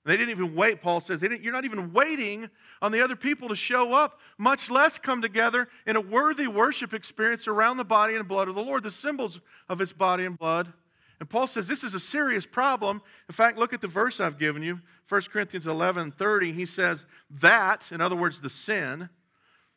They 0.03 0.17
didn't 0.17 0.31
even 0.31 0.55
wait, 0.55 0.81
Paul 0.81 0.99
says. 0.99 1.21
you're 1.21 1.53
not 1.53 1.65
even 1.65 1.93
waiting 1.93 2.49
on 2.81 2.91
the 2.91 3.01
other 3.01 3.15
people 3.15 3.49
to 3.49 3.55
show 3.55 3.93
up, 3.93 4.19
much 4.37 4.71
less 4.71 4.97
come 4.97 5.21
together 5.21 5.67
in 5.85 5.95
a 5.95 6.01
worthy 6.01 6.47
worship 6.47 6.93
experience 6.93 7.47
around 7.47 7.77
the 7.77 7.83
body 7.83 8.15
and 8.15 8.27
blood 8.27 8.47
of 8.47 8.55
the 8.55 8.63
Lord, 8.63 8.81
the 8.81 8.89
symbols 8.89 9.39
of 9.69 9.77
his 9.77 9.93
body 9.93 10.25
and 10.25 10.37
blood. 10.37 10.73
And 11.19 11.29
Paul 11.29 11.45
says 11.45 11.67
this 11.67 11.83
is 11.83 11.93
a 11.93 11.99
serious 11.99 12.47
problem. 12.47 12.99
In 13.29 13.33
fact, 13.33 13.59
look 13.59 13.73
at 13.73 13.81
the 13.81 13.87
verse 13.87 14.19
I've 14.19 14.39
given 14.39 14.63
you, 14.63 14.79
1 15.07 15.21
Corinthians 15.31 15.67
11 15.67 16.13
30. 16.13 16.51
He 16.51 16.65
says, 16.65 17.05
That, 17.29 17.91
in 17.91 18.01
other 18.01 18.15
words, 18.15 18.41
the 18.41 18.49
sin, 18.49 19.07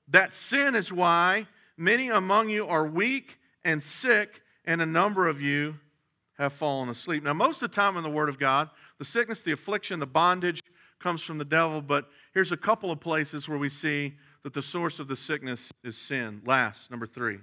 that 0.08 0.32
sin 0.32 0.74
is 0.74 0.90
why 0.90 1.46
many 1.76 2.08
among 2.08 2.48
you 2.48 2.66
are 2.66 2.86
weak 2.86 3.36
and 3.62 3.82
sick, 3.82 4.40
and 4.64 4.80
a 4.80 4.86
number 4.86 5.28
of 5.28 5.42
you 5.42 5.74
have 6.38 6.52
fallen 6.52 6.88
asleep. 6.88 7.22
Now, 7.22 7.32
most 7.32 7.62
of 7.62 7.70
the 7.70 7.74
time 7.74 7.96
in 7.96 8.02
the 8.02 8.10
Word 8.10 8.28
of 8.28 8.38
God, 8.38 8.70
the 8.98 9.04
sickness, 9.04 9.42
the 9.42 9.52
affliction, 9.52 10.00
the 10.00 10.06
bondage 10.06 10.60
comes 10.98 11.22
from 11.22 11.38
the 11.38 11.44
devil, 11.44 11.80
but 11.80 12.08
here's 12.32 12.52
a 12.52 12.56
couple 12.56 12.90
of 12.90 13.00
places 13.00 13.48
where 13.48 13.58
we 13.58 13.68
see 13.68 14.14
that 14.42 14.52
the 14.52 14.62
source 14.62 14.98
of 14.98 15.08
the 15.08 15.16
sickness 15.16 15.72
is 15.82 15.96
sin. 15.96 16.42
Last, 16.44 16.90
number 16.90 17.06
three. 17.06 17.38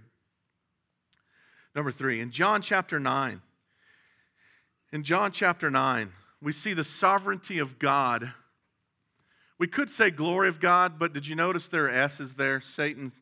Number 1.74 1.92
three, 1.92 2.20
in 2.20 2.32
John 2.32 2.62
chapter 2.62 3.00
9, 3.00 3.42
in 4.92 5.04
John 5.04 5.32
chapter 5.32 5.70
9, 5.70 6.12
we 6.42 6.52
see 6.52 6.74
the 6.74 6.84
sovereignty 6.84 7.60
of 7.60 7.80
God. 7.80 8.34
We 9.58 9.68
could 9.68 9.90
say 9.90 10.10
glory 10.10 10.50
of 10.50 10.60
God, 10.60 11.00
but 11.00 11.14
did 11.14 11.28
you 11.28 11.36
notice 11.36 11.68
there 11.68 11.86
are 11.86 11.90
S's 11.90 12.34
there? 12.34 12.60
Satan, 12.60 13.14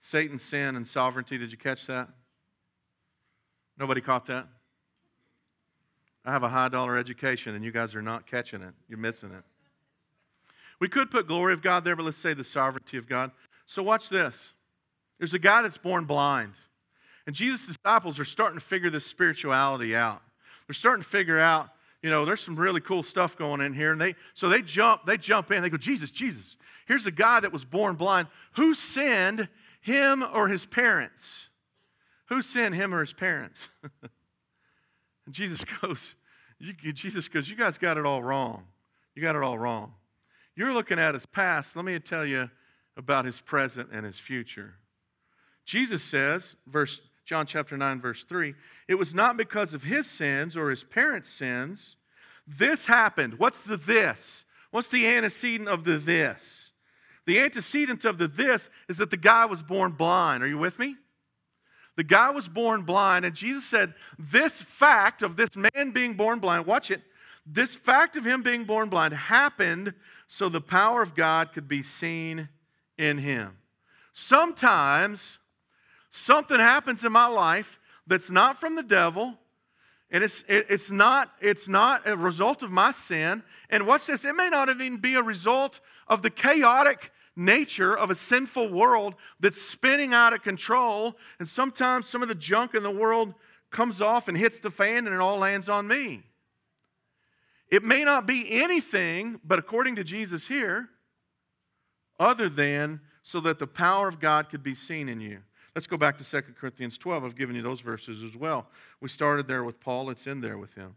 Satan, 0.00 0.38
sin, 0.38 0.76
and 0.76 0.86
sovereignty. 0.86 1.38
Did 1.38 1.50
you 1.50 1.56
catch 1.56 1.86
that? 1.86 2.08
Nobody 3.78 4.00
caught 4.00 4.26
that? 4.26 4.48
I 6.28 6.32
have 6.32 6.42
a 6.42 6.48
high 6.50 6.68
dollar 6.68 6.98
education 6.98 7.54
and 7.54 7.64
you 7.64 7.72
guys 7.72 7.94
are 7.94 8.02
not 8.02 8.26
catching 8.26 8.60
it. 8.60 8.74
You're 8.86 8.98
missing 8.98 9.30
it. 9.30 9.42
We 10.78 10.86
could 10.86 11.10
put 11.10 11.26
glory 11.26 11.54
of 11.54 11.62
God 11.62 11.84
there, 11.84 11.96
but 11.96 12.04
let's 12.04 12.18
say 12.18 12.34
the 12.34 12.44
sovereignty 12.44 12.98
of 12.98 13.08
God. 13.08 13.30
So 13.64 13.82
watch 13.82 14.10
this. 14.10 14.38
There's 15.16 15.32
a 15.32 15.38
guy 15.38 15.62
that's 15.62 15.78
born 15.78 16.04
blind. 16.04 16.52
And 17.26 17.34
Jesus' 17.34 17.66
disciples 17.66 18.18
are 18.18 18.26
starting 18.26 18.58
to 18.58 18.64
figure 18.64 18.90
this 18.90 19.06
spirituality 19.06 19.96
out. 19.96 20.20
They're 20.66 20.74
starting 20.74 21.02
to 21.02 21.08
figure 21.08 21.38
out, 21.38 21.70
you 22.02 22.10
know, 22.10 22.26
there's 22.26 22.42
some 22.42 22.56
really 22.56 22.82
cool 22.82 23.02
stuff 23.02 23.38
going 23.38 23.62
in 23.62 23.72
here. 23.72 23.92
And 23.92 24.00
they 24.00 24.14
so 24.34 24.50
they 24.50 24.60
jump, 24.60 25.06
they 25.06 25.16
jump 25.16 25.50
in, 25.50 25.62
they 25.62 25.70
go, 25.70 25.78
Jesus, 25.78 26.10
Jesus, 26.10 26.58
here's 26.86 27.06
a 27.06 27.10
guy 27.10 27.40
that 27.40 27.54
was 27.54 27.64
born 27.64 27.94
blind. 27.94 28.28
Who 28.56 28.74
sinned, 28.74 29.48
him 29.80 30.22
or 30.22 30.48
his 30.48 30.66
parents? 30.66 31.48
Who 32.26 32.42
sinned 32.42 32.74
him 32.74 32.94
or 32.94 33.00
his 33.00 33.14
parents? 33.14 33.70
and 35.28 35.34
Jesus 35.34 35.62
goes, 35.82 36.14
you, 36.58 36.72
Jesus 36.72 37.28
goes, 37.28 37.50
You 37.50 37.54
guys 37.54 37.76
got 37.76 37.98
it 37.98 38.06
all 38.06 38.22
wrong. 38.22 38.64
You 39.14 39.20
got 39.20 39.36
it 39.36 39.42
all 39.42 39.58
wrong. 39.58 39.92
You're 40.56 40.72
looking 40.72 40.98
at 40.98 41.12
his 41.12 41.26
past. 41.26 41.76
Let 41.76 41.84
me 41.84 41.98
tell 41.98 42.24
you 42.24 42.48
about 42.96 43.26
his 43.26 43.38
present 43.38 43.90
and 43.92 44.06
his 44.06 44.16
future. 44.16 44.76
Jesus 45.66 46.02
says, 46.02 46.56
verse 46.66 47.02
John 47.26 47.44
chapter 47.44 47.76
9, 47.76 48.00
verse 48.00 48.24
3, 48.24 48.54
it 48.88 48.94
was 48.94 49.12
not 49.12 49.36
because 49.36 49.74
of 49.74 49.82
his 49.84 50.06
sins 50.06 50.56
or 50.56 50.70
his 50.70 50.82
parents' 50.82 51.28
sins. 51.28 51.96
This 52.46 52.86
happened. 52.86 53.38
What's 53.38 53.60
the 53.60 53.76
this? 53.76 54.46
What's 54.70 54.88
the 54.88 55.06
antecedent 55.06 55.68
of 55.68 55.84
the 55.84 55.98
this? 55.98 56.72
The 57.26 57.38
antecedent 57.38 58.06
of 58.06 58.16
the 58.16 58.28
this 58.28 58.70
is 58.88 58.96
that 58.96 59.10
the 59.10 59.18
guy 59.18 59.44
was 59.44 59.62
born 59.62 59.92
blind. 59.92 60.42
Are 60.42 60.48
you 60.48 60.56
with 60.56 60.78
me? 60.78 60.96
The 61.98 62.04
guy 62.04 62.30
was 62.30 62.46
born 62.46 62.82
blind, 62.82 63.24
and 63.24 63.34
Jesus 63.34 63.64
said, 63.64 63.92
This 64.20 64.62
fact 64.62 65.20
of 65.20 65.34
this 65.34 65.56
man 65.56 65.90
being 65.90 66.14
born 66.14 66.38
blind, 66.38 66.64
watch 66.64 66.92
it, 66.92 67.02
this 67.44 67.74
fact 67.74 68.16
of 68.16 68.24
him 68.24 68.40
being 68.40 68.62
born 68.62 68.88
blind 68.88 69.14
happened 69.14 69.94
so 70.28 70.48
the 70.48 70.60
power 70.60 71.02
of 71.02 71.16
God 71.16 71.52
could 71.52 71.66
be 71.66 71.82
seen 71.82 72.50
in 72.96 73.18
him. 73.18 73.56
Sometimes 74.12 75.38
something 76.08 76.60
happens 76.60 77.04
in 77.04 77.10
my 77.10 77.26
life 77.26 77.80
that's 78.06 78.30
not 78.30 78.60
from 78.60 78.76
the 78.76 78.84
devil, 78.84 79.36
and 80.08 80.22
it's, 80.22 80.44
it, 80.46 80.66
it's, 80.70 80.92
not, 80.92 81.32
it's 81.40 81.66
not 81.66 82.06
a 82.06 82.16
result 82.16 82.62
of 82.62 82.70
my 82.70 82.92
sin. 82.92 83.42
And 83.70 83.88
watch 83.88 84.06
this, 84.06 84.24
it 84.24 84.36
may 84.36 84.50
not 84.50 84.68
even 84.68 84.98
be 84.98 85.16
a 85.16 85.22
result 85.22 85.80
of 86.06 86.22
the 86.22 86.30
chaotic 86.30 87.10
nature 87.38 87.96
of 87.96 88.10
a 88.10 88.14
sinful 88.14 88.70
world 88.70 89.14
that's 89.40 89.60
spinning 89.60 90.12
out 90.12 90.32
of 90.32 90.42
control. 90.42 91.16
And 91.38 91.48
sometimes 91.48 92.08
some 92.08 92.22
of 92.22 92.28
the 92.28 92.34
junk 92.34 92.74
in 92.74 92.82
the 92.82 92.90
world 92.90 93.32
comes 93.70 94.02
off 94.02 94.28
and 94.28 94.36
hits 94.36 94.58
the 94.58 94.70
fan 94.70 95.06
and 95.06 95.14
it 95.14 95.20
all 95.20 95.38
lands 95.38 95.68
on 95.68 95.86
me. 95.86 96.24
It 97.70 97.84
may 97.84 98.04
not 98.04 98.26
be 98.26 98.60
anything, 98.60 99.40
but 99.44 99.58
according 99.58 99.96
to 99.96 100.04
Jesus 100.04 100.48
here, 100.48 100.88
other 102.18 102.48
than 102.48 103.00
so 103.22 103.40
that 103.40 103.58
the 103.58 103.66
power 103.66 104.08
of 104.08 104.20
God 104.20 104.48
could 104.48 104.62
be 104.62 104.74
seen 104.74 105.08
in 105.08 105.20
you. 105.20 105.40
Let's 105.74 105.86
go 105.86 105.98
back 105.98 106.18
to 106.18 106.24
2 106.24 106.54
Corinthians 106.58 106.98
12. 106.98 107.24
I've 107.24 107.36
given 107.36 107.54
you 107.54 107.62
those 107.62 107.82
verses 107.82 108.22
as 108.22 108.34
well. 108.34 108.66
We 109.00 109.08
started 109.08 109.46
there 109.46 109.62
with 109.62 109.80
Paul, 109.80 110.10
it's 110.10 110.26
in 110.26 110.40
there 110.40 110.58
with 110.58 110.74
him. 110.74 110.96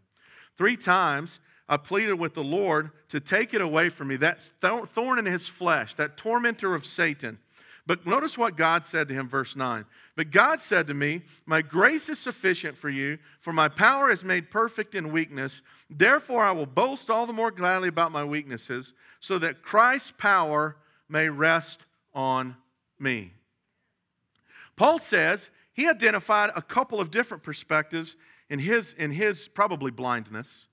Three 0.56 0.76
times 0.76 1.38
I 1.72 1.78
pleaded 1.78 2.18
with 2.18 2.34
the 2.34 2.44
Lord 2.44 2.90
to 3.08 3.18
take 3.18 3.54
it 3.54 3.62
away 3.62 3.88
from 3.88 4.08
me, 4.08 4.16
that 4.16 4.42
thorn 4.42 5.18
in 5.18 5.24
his 5.24 5.46
flesh, 5.46 5.94
that 5.94 6.18
tormentor 6.18 6.74
of 6.74 6.84
Satan. 6.84 7.38
But 7.86 8.06
notice 8.06 8.36
what 8.36 8.58
God 8.58 8.84
said 8.84 9.08
to 9.08 9.14
him, 9.14 9.26
verse 9.26 9.56
9. 9.56 9.86
But 10.14 10.30
God 10.30 10.60
said 10.60 10.86
to 10.88 10.92
me, 10.92 11.22
My 11.46 11.62
grace 11.62 12.10
is 12.10 12.18
sufficient 12.18 12.76
for 12.76 12.90
you, 12.90 13.16
for 13.40 13.54
my 13.54 13.68
power 13.68 14.10
is 14.10 14.22
made 14.22 14.50
perfect 14.50 14.94
in 14.94 15.12
weakness. 15.12 15.62
Therefore, 15.88 16.42
I 16.42 16.52
will 16.52 16.66
boast 16.66 17.08
all 17.08 17.24
the 17.24 17.32
more 17.32 17.50
gladly 17.50 17.88
about 17.88 18.12
my 18.12 18.22
weaknesses, 18.22 18.92
so 19.18 19.38
that 19.38 19.62
Christ's 19.62 20.12
power 20.18 20.76
may 21.08 21.30
rest 21.30 21.86
on 22.12 22.54
me. 22.98 23.32
Paul 24.76 24.98
says 24.98 25.48
he 25.72 25.88
identified 25.88 26.50
a 26.54 26.60
couple 26.60 27.00
of 27.00 27.10
different 27.10 27.42
perspectives 27.42 28.14
in 28.50 28.58
his, 28.58 28.94
in 28.98 29.12
his 29.12 29.48
probably 29.48 29.90
blindness 29.90 30.66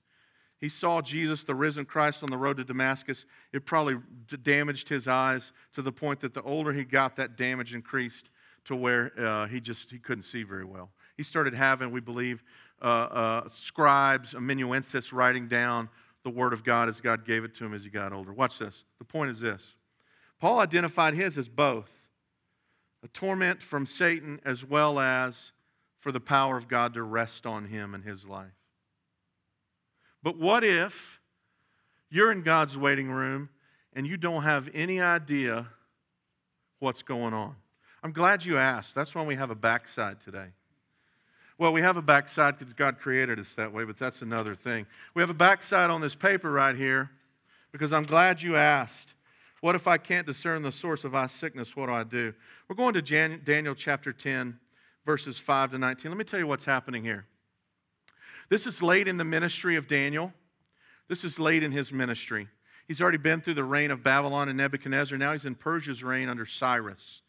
he 0.60 0.68
saw 0.68 1.00
Jesus, 1.00 1.42
the 1.44 1.54
risen 1.54 1.86
Christ, 1.86 2.22
on 2.22 2.30
the 2.30 2.36
road 2.36 2.58
to 2.58 2.64
Damascus. 2.64 3.24
It 3.52 3.64
probably 3.64 3.96
damaged 4.42 4.90
his 4.90 5.08
eyes 5.08 5.52
to 5.74 5.80
the 5.80 5.92
point 5.92 6.20
that 6.20 6.34
the 6.34 6.42
older 6.42 6.72
he 6.72 6.84
got, 6.84 7.16
that 7.16 7.36
damage 7.36 7.74
increased 7.74 8.28
to 8.66 8.76
where 8.76 9.12
uh, 9.18 9.46
he 9.46 9.58
just 9.58 9.90
he 9.90 9.98
couldn't 9.98 10.24
see 10.24 10.42
very 10.42 10.66
well. 10.66 10.90
He 11.16 11.22
started 11.22 11.54
having, 11.54 11.90
we 11.90 12.00
believe, 12.00 12.42
uh, 12.82 12.84
uh, 12.84 13.48
scribes, 13.48 14.34
amanuensis 14.34 15.12
writing 15.12 15.48
down 15.48 15.88
the 16.24 16.30
word 16.30 16.52
of 16.52 16.62
God 16.62 16.90
as 16.90 17.00
God 17.00 17.24
gave 17.24 17.44
it 17.44 17.54
to 17.54 17.64
him 17.64 17.72
as 17.72 17.82
he 17.82 17.88
got 17.88 18.12
older. 18.12 18.32
Watch 18.32 18.58
this. 18.58 18.84
The 18.98 19.04
point 19.04 19.30
is 19.30 19.40
this 19.40 19.62
Paul 20.38 20.60
identified 20.60 21.14
his 21.14 21.38
as 21.38 21.48
both 21.48 21.90
a 23.02 23.08
torment 23.08 23.62
from 23.62 23.86
Satan 23.86 24.40
as 24.44 24.62
well 24.62 24.98
as 24.98 25.52
for 26.00 26.12
the 26.12 26.20
power 26.20 26.58
of 26.58 26.68
God 26.68 26.92
to 26.94 27.02
rest 27.02 27.46
on 27.46 27.66
him 27.66 27.94
in 27.94 28.02
his 28.02 28.26
life. 28.26 28.59
But 30.22 30.36
what 30.38 30.64
if 30.64 31.20
you're 32.10 32.32
in 32.32 32.42
God's 32.42 32.76
waiting 32.76 33.10
room 33.10 33.48
and 33.92 34.06
you 34.06 34.16
don't 34.16 34.42
have 34.42 34.68
any 34.74 35.00
idea 35.00 35.66
what's 36.78 37.02
going 37.02 37.34
on? 37.34 37.56
I'm 38.02 38.12
glad 38.12 38.44
you 38.44 38.58
asked. 38.58 38.94
That's 38.94 39.14
why 39.14 39.22
we 39.24 39.36
have 39.36 39.50
a 39.50 39.54
backside 39.54 40.20
today. 40.20 40.48
Well, 41.58 41.72
we 41.72 41.82
have 41.82 41.98
a 41.98 42.02
backside 42.02 42.58
because 42.58 42.72
God 42.72 42.98
created 42.98 43.38
us 43.38 43.52
that 43.52 43.72
way, 43.72 43.84
but 43.84 43.98
that's 43.98 44.22
another 44.22 44.54
thing. 44.54 44.86
We 45.14 45.20
have 45.20 45.28
a 45.28 45.34
backside 45.34 45.90
on 45.90 46.00
this 46.00 46.14
paper 46.14 46.50
right 46.50 46.74
here 46.74 47.10
because 47.70 47.92
I'm 47.92 48.04
glad 48.04 48.40
you 48.40 48.56
asked. 48.56 49.14
What 49.60 49.74
if 49.74 49.86
I 49.86 49.98
can't 49.98 50.26
discern 50.26 50.62
the 50.62 50.72
source 50.72 51.04
of 51.04 51.12
my 51.12 51.26
sickness? 51.26 51.76
What 51.76 51.86
do 51.86 51.92
I 51.92 52.04
do? 52.04 52.32
We're 52.66 52.76
going 52.76 52.94
to 52.94 53.02
Jan- 53.02 53.42
Daniel 53.44 53.74
chapter 53.74 54.10
10, 54.10 54.58
verses 55.04 55.36
5 55.36 55.72
to 55.72 55.78
19. 55.78 56.10
Let 56.10 56.16
me 56.16 56.24
tell 56.24 56.40
you 56.40 56.46
what's 56.46 56.64
happening 56.64 57.04
here. 57.04 57.26
This 58.50 58.66
is 58.66 58.82
late 58.82 59.08
in 59.08 59.16
the 59.16 59.24
ministry 59.24 59.76
of 59.76 59.86
Daniel. 59.86 60.32
This 61.08 61.24
is 61.24 61.38
late 61.38 61.62
in 61.62 61.72
his 61.72 61.92
ministry. 61.92 62.48
He's 62.88 63.00
already 63.00 63.18
been 63.18 63.40
through 63.40 63.54
the 63.54 63.64
reign 63.64 63.92
of 63.92 64.02
Babylon 64.02 64.48
and 64.48 64.58
Nebuchadnezzar. 64.58 65.16
Now 65.16 65.32
he's 65.32 65.46
in 65.46 65.54
Persia's 65.54 66.02
reign 66.02 66.28
under 66.28 66.44
Cyrus. 66.44 67.22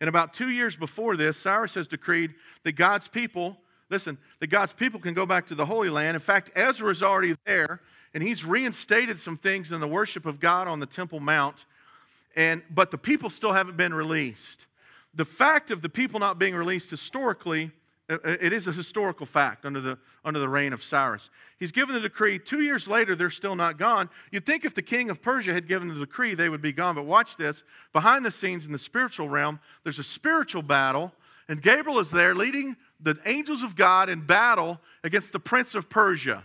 And 0.00 0.08
about 0.08 0.34
two 0.34 0.50
years 0.50 0.76
before 0.76 1.16
this, 1.16 1.38
Cyrus 1.38 1.74
has 1.74 1.88
decreed 1.88 2.34
that 2.64 2.72
God's 2.72 3.08
people, 3.08 3.56
listen, 3.88 4.18
that 4.40 4.48
God's 4.48 4.74
people 4.74 5.00
can 5.00 5.14
go 5.14 5.24
back 5.24 5.46
to 5.46 5.54
the 5.54 5.64
Holy 5.64 5.88
Land. 5.88 6.14
In 6.14 6.20
fact, 6.20 6.50
Ezra 6.54 6.90
is 6.90 7.02
already 7.02 7.34
there, 7.46 7.80
and 8.12 8.22
he's 8.22 8.44
reinstated 8.44 9.18
some 9.18 9.38
things 9.38 9.72
in 9.72 9.80
the 9.80 9.88
worship 9.88 10.26
of 10.26 10.38
God 10.38 10.68
on 10.68 10.80
the 10.80 10.86
Temple 10.86 11.20
Mount. 11.20 11.64
And, 12.34 12.62
but 12.70 12.90
the 12.90 12.98
people 12.98 13.30
still 13.30 13.54
haven't 13.54 13.78
been 13.78 13.94
released. 13.94 14.66
The 15.14 15.24
fact 15.24 15.70
of 15.70 15.80
the 15.80 15.88
people 15.88 16.20
not 16.20 16.38
being 16.38 16.54
released 16.54 16.90
historically 16.90 17.70
Uh, 18.08 18.14
uh, 18.24 18.36
it 18.40 18.52
is 18.52 18.66
a 18.66 18.72
historical 18.72 19.26
fact 19.26 19.64
under 19.64 19.80
the, 19.80 19.98
under 20.24 20.38
the 20.38 20.48
reign 20.48 20.72
of 20.72 20.82
Cyrus. 20.82 21.28
He's 21.58 21.72
given 21.72 21.94
the 21.94 22.00
decree. 22.00 22.38
Two 22.38 22.60
years 22.60 22.86
later, 22.86 23.16
they're 23.16 23.30
still 23.30 23.56
not 23.56 23.78
gone. 23.78 24.08
You'd 24.30 24.46
think 24.46 24.64
if 24.64 24.74
the 24.74 24.82
king 24.82 25.10
of 25.10 25.20
Persia 25.20 25.52
had 25.52 25.66
given 25.66 25.88
the 25.88 25.94
decree, 25.94 26.34
they 26.34 26.48
would 26.48 26.62
be 26.62 26.72
gone. 26.72 26.94
But 26.94 27.06
watch 27.06 27.36
this. 27.36 27.62
Behind 27.92 28.24
the 28.24 28.30
scenes 28.30 28.66
in 28.66 28.72
the 28.72 28.78
spiritual 28.78 29.28
realm, 29.28 29.58
there's 29.82 29.98
a 29.98 30.04
spiritual 30.04 30.62
battle, 30.62 31.12
and 31.48 31.60
Gabriel 31.60 31.98
is 31.98 32.10
there 32.10 32.34
leading 32.34 32.76
the 33.00 33.18
angels 33.26 33.62
of 33.62 33.76
God 33.76 34.08
in 34.08 34.24
battle 34.24 34.80
against 35.02 35.32
the 35.32 35.40
prince 35.40 35.74
of 35.74 35.90
Persia. 35.90 36.44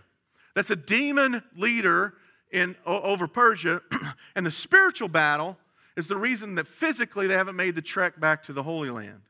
That's 0.56 0.70
a 0.70 0.76
demon 0.76 1.44
leader 1.56 2.16
in, 2.52 2.76
over 2.86 3.28
Persia. 3.28 3.82
and 4.36 4.46
the 4.46 4.52
spiritual 4.52 5.08
battle 5.08 5.58
is 5.96 6.08
the 6.08 6.18
reason 6.18 6.56
that 6.56 6.68
physically 6.68 7.28
they 7.28 7.36
haven't 7.36 7.56
made 7.56 7.76
the 7.76 7.82
trek 7.82 8.20
back 8.20 8.44
to 8.44 8.54
the 8.54 8.64
Holy 8.64 8.90
Land. 8.90 9.22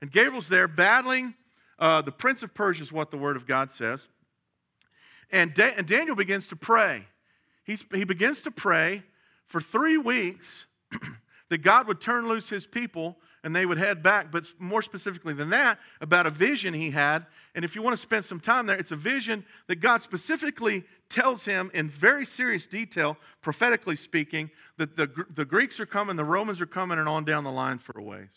And 0.00 0.10
Gabriel's 0.10 0.48
there 0.48 0.68
battling 0.68 1.34
uh, 1.80 2.02
the 2.02 2.12
prince 2.12 2.42
of 2.42 2.54
Persia 2.54 2.82
is 2.82 2.92
what 2.92 3.10
the 3.10 3.16
word 3.16 3.36
of 3.36 3.46
God 3.46 3.70
says. 3.70 4.06
And, 5.32 5.54
da- 5.54 5.74
and 5.76 5.86
Daniel 5.86 6.14
begins 6.14 6.46
to 6.48 6.56
pray. 6.56 7.06
He's, 7.64 7.84
he 7.92 8.04
begins 8.04 8.42
to 8.42 8.50
pray 8.50 9.02
for 9.46 9.60
three 9.60 9.96
weeks 9.96 10.66
that 11.48 11.58
God 11.58 11.88
would 11.88 12.00
turn 12.00 12.28
loose 12.28 12.48
his 12.48 12.66
people 12.66 13.16
and 13.42 13.56
they 13.56 13.64
would 13.64 13.78
head 13.78 14.02
back. 14.02 14.30
But 14.30 14.48
more 14.58 14.82
specifically 14.82 15.32
than 15.32 15.50
that, 15.50 15.78
about 16.00 16.26
a 16.26 16.30
vision 16.30 16.74
he 16.74 16.90
had. 16.90 17.26
And 17.54 17.64
if 17.64 17.74
you 17.74 17.82
want 17.82 17.96
to 17.96 18.02
spend 18.02 18.24
some 18.24 18.40
time 18.40 18.66
there, 18.66 18.78
it's 18.78 18.92
a 18.92 18.96
vision 18.96 19.44
that 19.66 19.76
God 19.76 20.02
specifically 20.02 20.84
tells 21.08 21.44
him 21.44 21.70
in 21.72 21.88
very 21.88 22.26
serious 22.26 22.66
detail, 22.66 23.16
prophetically 23.40 23.96
speaking, 23.96 24.50
that 24.76 24.96
the, 24.96 25.10
the 25.34 25.44
Greeks 25.44 25.80
are 25.80 25.86
coming, 25.86 26.16
the 26.16 26.24
Romans 26.24 26.60
are 26.60 26.66
coming, 26.66 26.98
and 26.98 27.08
on 27.08 27.24
down 27.24 27.44
the 27.44 27.50
line 27.50 27.78
for 27.78 27.98
a 27.98 28.02
ways. 28.02 28.28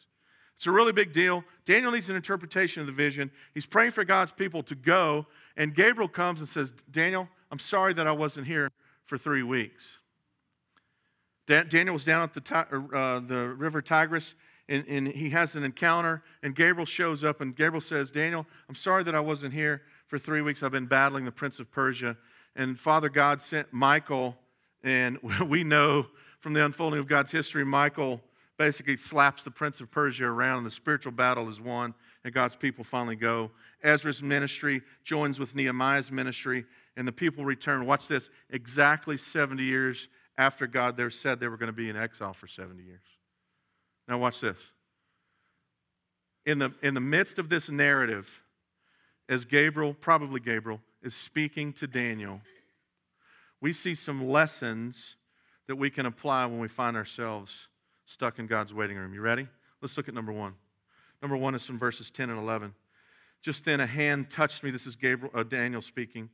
It's 0.64 0.68
a 0.70 0.72
really 0.72 0.94
big 0.94 1.12
deal. 1.12 1.44
Daniel 1.66 1.92
needs 1.92 2.10
an 2.10 2.16
interpretation 2.16 2.80
of 2.80 2.88
the 2.88 2.94
vision. 2.94 3.30
He's 3.54 3.66
praying 3.66 3.92
for 3.92 4.06
God's 4.06 4.32
people 4.32 4.64
to 4.64 4.76
go, 4.76 5.28
and 5.58 5.76
Gabriel 5.76 6.08
comes 6.08 6.40
and 6.40 6.48
says, 6.48 6.72
Daniel, 6.90 7.28
I'm 7.52 7.60
sorry 7.60 7.94
that 7.96 8.08
I 8.08 8.14
wasn't 8.14 8.48
here 8.48 8.72
for 9.04 9.18
three 9.18 9.44
weeks. 9.44 9.84
Daniel 11.48 11.92
was 11.92 12.06
down 12.06 12.22
at 12.22 12.34
the, 12.34 12.56
uh, 12.96 13.20
the 13.20 13.50
river 13.50 13.82
Tigris, 13.82 14.36
and, 14.70 14.86
and 14.88 15.10
he 15.10 15.32
has 15.32 15.58
an 15.58 15.66
encounter, 15.66 16.24
and 16.44 16.56
Gabriel 16.56 16.86
shows 16.86 17.26
up, 17.26 17.42
and 17.42 17.54
Gabriel 17.54 17.82
says, 17.82 18.10
Daniel, 18.10 18.46
I'm 18.70 18.76
sorry 18.76 19.04
that 19.04 19.16
I 19.16 19.20
wasn't 19.20 19.54
here 19.54 19.82
for 20.08 20.18
three 20.18 20.42
weeks. 20.42 20.64
I've 20.64 20.72
been 20.72 20.86
battling 20.86 21.26
the 21.26 21.32
prince 21.34 21.60
of 21.60 21.70
Persia. 21.72 22.16
And 22.56 22.80
Father 22.80 23.10
God 23.10 23.42
sent 23.42 23.74
Michael, 23.74 24.38
and 24.82 25.20
we 25.46 25.66
know 25.66 26.06
from 26.40 26.54
the 26.54 26.64
unfolding 26.64 27.02
of 27.02 27.08
God's 27.10 27.34
history, 27.34 27.66
Michael 27.66 28.22
basically 28.64 28.96
slaps 28.96 29.44
the 29.44 29.52
prince 29.52 29.82
of 29.82 29.92
Persia 29.92 30.24
around, 30.24 30.60
and 30.60 30.66
the 30.66 30.72
spiritual 30.72 31.12
battle 31.12 31.50
is 31.50 31.60
won, 31.60 31.94
and 32.24 32.34
God's 32.34 32.56
people 32.56 32.86
finally 32.86 33.18
go. 33.18 33.52
Ezra's 33.84 34.24
ministry 34.24 34.82
joins 35.04 35.38
with 35.38 35.54
Nehemiah's 35.54 36.10
ministry, 36.10 36.64
and 36.96 37.06
the 37.06 37.12
people 37.12 37.44
return. 37.44 37.86
Watch 37.86 38.08
this 38.08 38.30
exactly 38.50 39.18
70 39.18 39.62
years 39.62 40.08
after 40.38 40.66
God 40.66 40.96
there 40.96 41.10
said 41.10 41.42
they 41.42 41.50
were 41.50 41.58
going 41.58 41.68
to 41.68 41.74
be 41.74 41.90
in 41.90 41.98
exile 41.98 42.32
for 42.32 42.48
70 42.48 42.82
years. 42.82 43.02
Now, 44.08 44.18
watch 44.18 44.40
this. 44.40 44.58
In 46.46 46.60
the, 46.60 46.72
in 46.82 46.94
the 46.94 47.02
midst 47.02 47.40
of 47.40 47.50
this 47.50 47.68
narrative, 47.68 48.30
as 49.28 49.44
Gabriel, 49.44 49.94
probably 49.94 50.40
Gabriel, 50.40 50.80
is 51.02 51.14
speaking 51.14 51.74
to 51.74 51.86
Daniel, 51.86 52.40
we 53.60 53.74
see 53.74 53.94
some 53.94 54.30
lessons 54.30 55.18
that 55.68 55.76
we 55.76 55.90
can 55.90 56.06
apply 56.06 56.46
when 56.46 56.60
we 56.60 56.70
find 56.70 56.96
ourselves 56.96 57.68
stuck 58.14 58.38
in 58.38 58.46
God's 58.46 58.74
waiting 58.74 58.96
room. 58.96 59.14
You 59.14 59.22
ready? 59.22 59.48
Let's 59.82 59.98
look 59.98 60.08
at 60.08 60.14
number 60.14 60.32
one. 60.32 60.54
Number 61.22 61.36
one 61.36 61.56
is 61.56 61.66
from 61.66 61.80
verses 61.80 62.12
10 62.12 62.30
and 62.30 62.40
11. 62.40 62.74
Just 63.42 63.66
then 63.66 63.80
a 63.80 63.88
hand 63.88 64.30
touched 64.30 64.64
me. 64.64 64.70
This 64.70 64.86
is 64.86 64.96
Gabriel, 64.96 65.34
uh, 65.36 65.44
Daniel 65.44 65.82
speaking. 65.82 66.30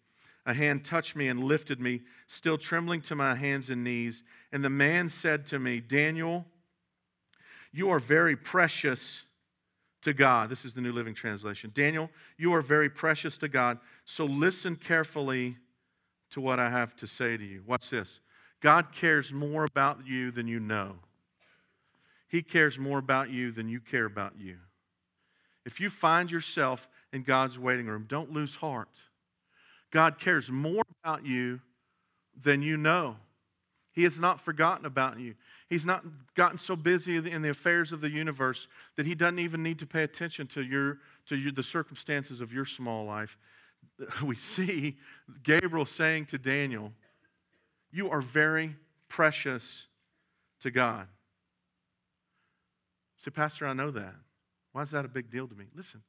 A 0.45 0.53
hand 0.53 0.83
touched 0.83 1.15
me 1.15 1.29
and 1.29 1.43
lifted 1.43 1.79
me, 1.79 2.01
still 2.27 2.57
trembling 2.57 3.01
to 3.03 3.15
my 3.15 3.33
hands 3.33 3.69
and 3.69 3.83
knees. 3.83 4.23
And 4.51 4.63
the 4.63 4.69
man 4.69 5.07
said 5.09 5.45
to 5.47 5.59
me, 5.59 5.79
Daniel, 5.79 6.45
you 7.71 7.89
are 7.89 7.99
very 7.99 8.35
precious 8.35 9.21
to 10.01 10.13
God. 10.13 10.49
This 10.49 10.65
is 10.65 10.73
the 10.73 10.81
New 10.81 10.91
Living 10.91 11.13
Translation. 11.13 11.71
Daniel, 11.73 12.09
you 12.37 12.53
are 12.53 12.61
very 12.61 12.89
precious 12.89 13.37
to 13.37 13.47
God. 13.47 13.79
So 14.05 14.25
listen 14.25 14.75
carefully 14.75 15.57
to 16.31 16.41
what 16.41 16.59
I 16.59 16.69
have 16.69 16.95
to 16.97 17.07
say 17.07 17.37
to 17.37 17.43
you. 17.43 17.63
Watch 17.65 17.89
this. 17.89 18.19
God 18.61 18.91
cares 18.91 19.31
more 19.31 19.63
about 19.63 20.05
you 20.05 20.31
than 20.31 20.47
you 20.47 20.59
know. 20.59 20.95
He 22.29 22.43
cares 22.43 22.77
more 22.77 22.99
about 22.99 23.31
you 23.31 23.51
than 23.51 23.67
you 23.67 23.79
care 23.79 24.05
about 24.05 24.33
you. 24.37 24.57
If 25.65 25.79
you 25.79 25.89
find 25.89 26.31
yourself 26.31 26.87
in 27.11 27.23
God's 27.23 27.59
waiting 27.59 27.87
room, 27.87 28.05
don't 28.07 28.31
lose 28.31 28.55
heart. 28.55 28.89
God 29.91 30.19
cares 30.19 30.49
more 30.49 30.83
about 31.03 31.25
you 31.25 31.59
than 32.41 32.61
you 32.61 32.77
know. 32.77 33.17
He 33.91 34.03
has 34.03 34.19
not 34.19 34.39
forgotten 34.39 34.85
about 34.85 35.19
you. 35.19 35.33
He's 35.67 35.85
not 35.85 36.05
gotten 36.35 36.59
so 36.59 36.75
busy 36.75 37.17
in 37.17 37.41
the 37.41 37.49
affairs 37.49 37.91
of 37.91 37.99
the 37.99 38.09
universe 38.09 38.67
that 38.95 39.07
he 39.07 39.15
doesn't 39.15 39.39
even 39.39 39.63
need 39.63 39.79
to 39.79 39.87
pay 39.87 40.03
attention 40.03 40.47
to, 40.47 40.61
your, 40.61 40.99
to 41.27 41.35
your, 41.35 41.51
the 41.51 41.63
circumstances 41.63 42.41
of 42.41 42.53
your 42.53 42.65
small 42.65 43.05
life. 43.05 43.37
We 44.23 44.35
see 44.35 44.97
Gabriel 45.43 45.85
saying 45.85 46.27
to 46.27 46.37
Daniel, 46.37 46.93
You 47.91 48.09
are 48.09 48.21
very 48.21 48.75
precious 49.09 49.87
to 50.61 50.71
God. 50.71 51.07
Say, 53.23 53.32
Pastor, 53.32 53.67
I 53.67 53.73
know 53.73 53.91
that. 53.91 54.15
Why 54.71 54.82
is 54.82 54.91
that 54.91 55.05
a 55.05 55.10
big 55.10 55.29
deal 55.29 55.47
to 55.47 55.55
me? 55.55 55.65
Listen, 55.75 56.01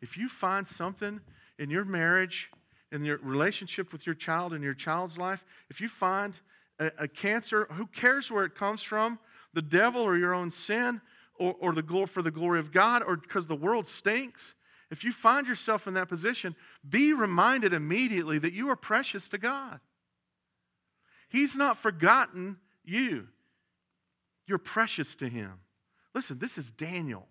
if 0.00 0.16
you 0.16 0.28
find 0.28 0.66
something 0.66 1.20
in 1.58 1.70
your 1.70 1.84
marriage, 1.84 2.50
in 2.90 3.04
your 3.04 3.18
relationship 3.18 3.92
with 3.92 4.06
your 4.06 4.14
child, 4.14 4.52
in 4.52 4.62
your 4.62 4.74
child's 4.74 5.18
life, 5.18 5.44
if 5.70 5.80
you 5.80 5.88
find 5.88 6.34
a, 6.78 6.90
a 6.98 7.08
cancer, 7.08 7.66
who 7.72 7.86
cares 7.86 8.30
where 8.30 8.44
it 8.44 8.54
comes 8.54 8.82
from? 8.82 9.18
The 9.54 9.62
devil 9.62 10.02
or 10.02 10.16
your 10.16 10.34
own 10.34 10.50
sin 10.50 11.00
or, 11.38 11.54
or 11.60 11.72
the 11.72 11.82
glory 11.82 12.06
for 12.06 12.22
the 12.22 12.30
glory 12.30 12.58
of 12.58 12.72
God 12.72 13.02
or 13.02 13.16
because 13.16 13.46
the 13.46 13.56
world 13.56 13.86
stinks? 13.86 14.54
If 14.90 15.04
you 15.04 15.12
find 15.12 15.46
yourself 15.46 15.86
in 15.86 15.94
that 15.94 16.08
position, 16.08 16.54
be 16.86 17.14
reminded 17.14 17.72
immediately 17.72 18.38
that 18.38 18.52
you 18.52 18.68
are 18.68 18.76
precious 18.76 19.28
to 19.30 19.38
God. 19.38 19.80
He's 21.30 21.56
not 21.56 21.78
forgotten 21.78 22.58
you. 22.84 23.28
You're 24.46 24.58
precious 24.58 25.14
to 25.16 25.28
Him. 25.28 25.60
Listen, 26.14 26.38
this 26.38 26.58
is 26.58 26.70
Daniel. 26.70 27.26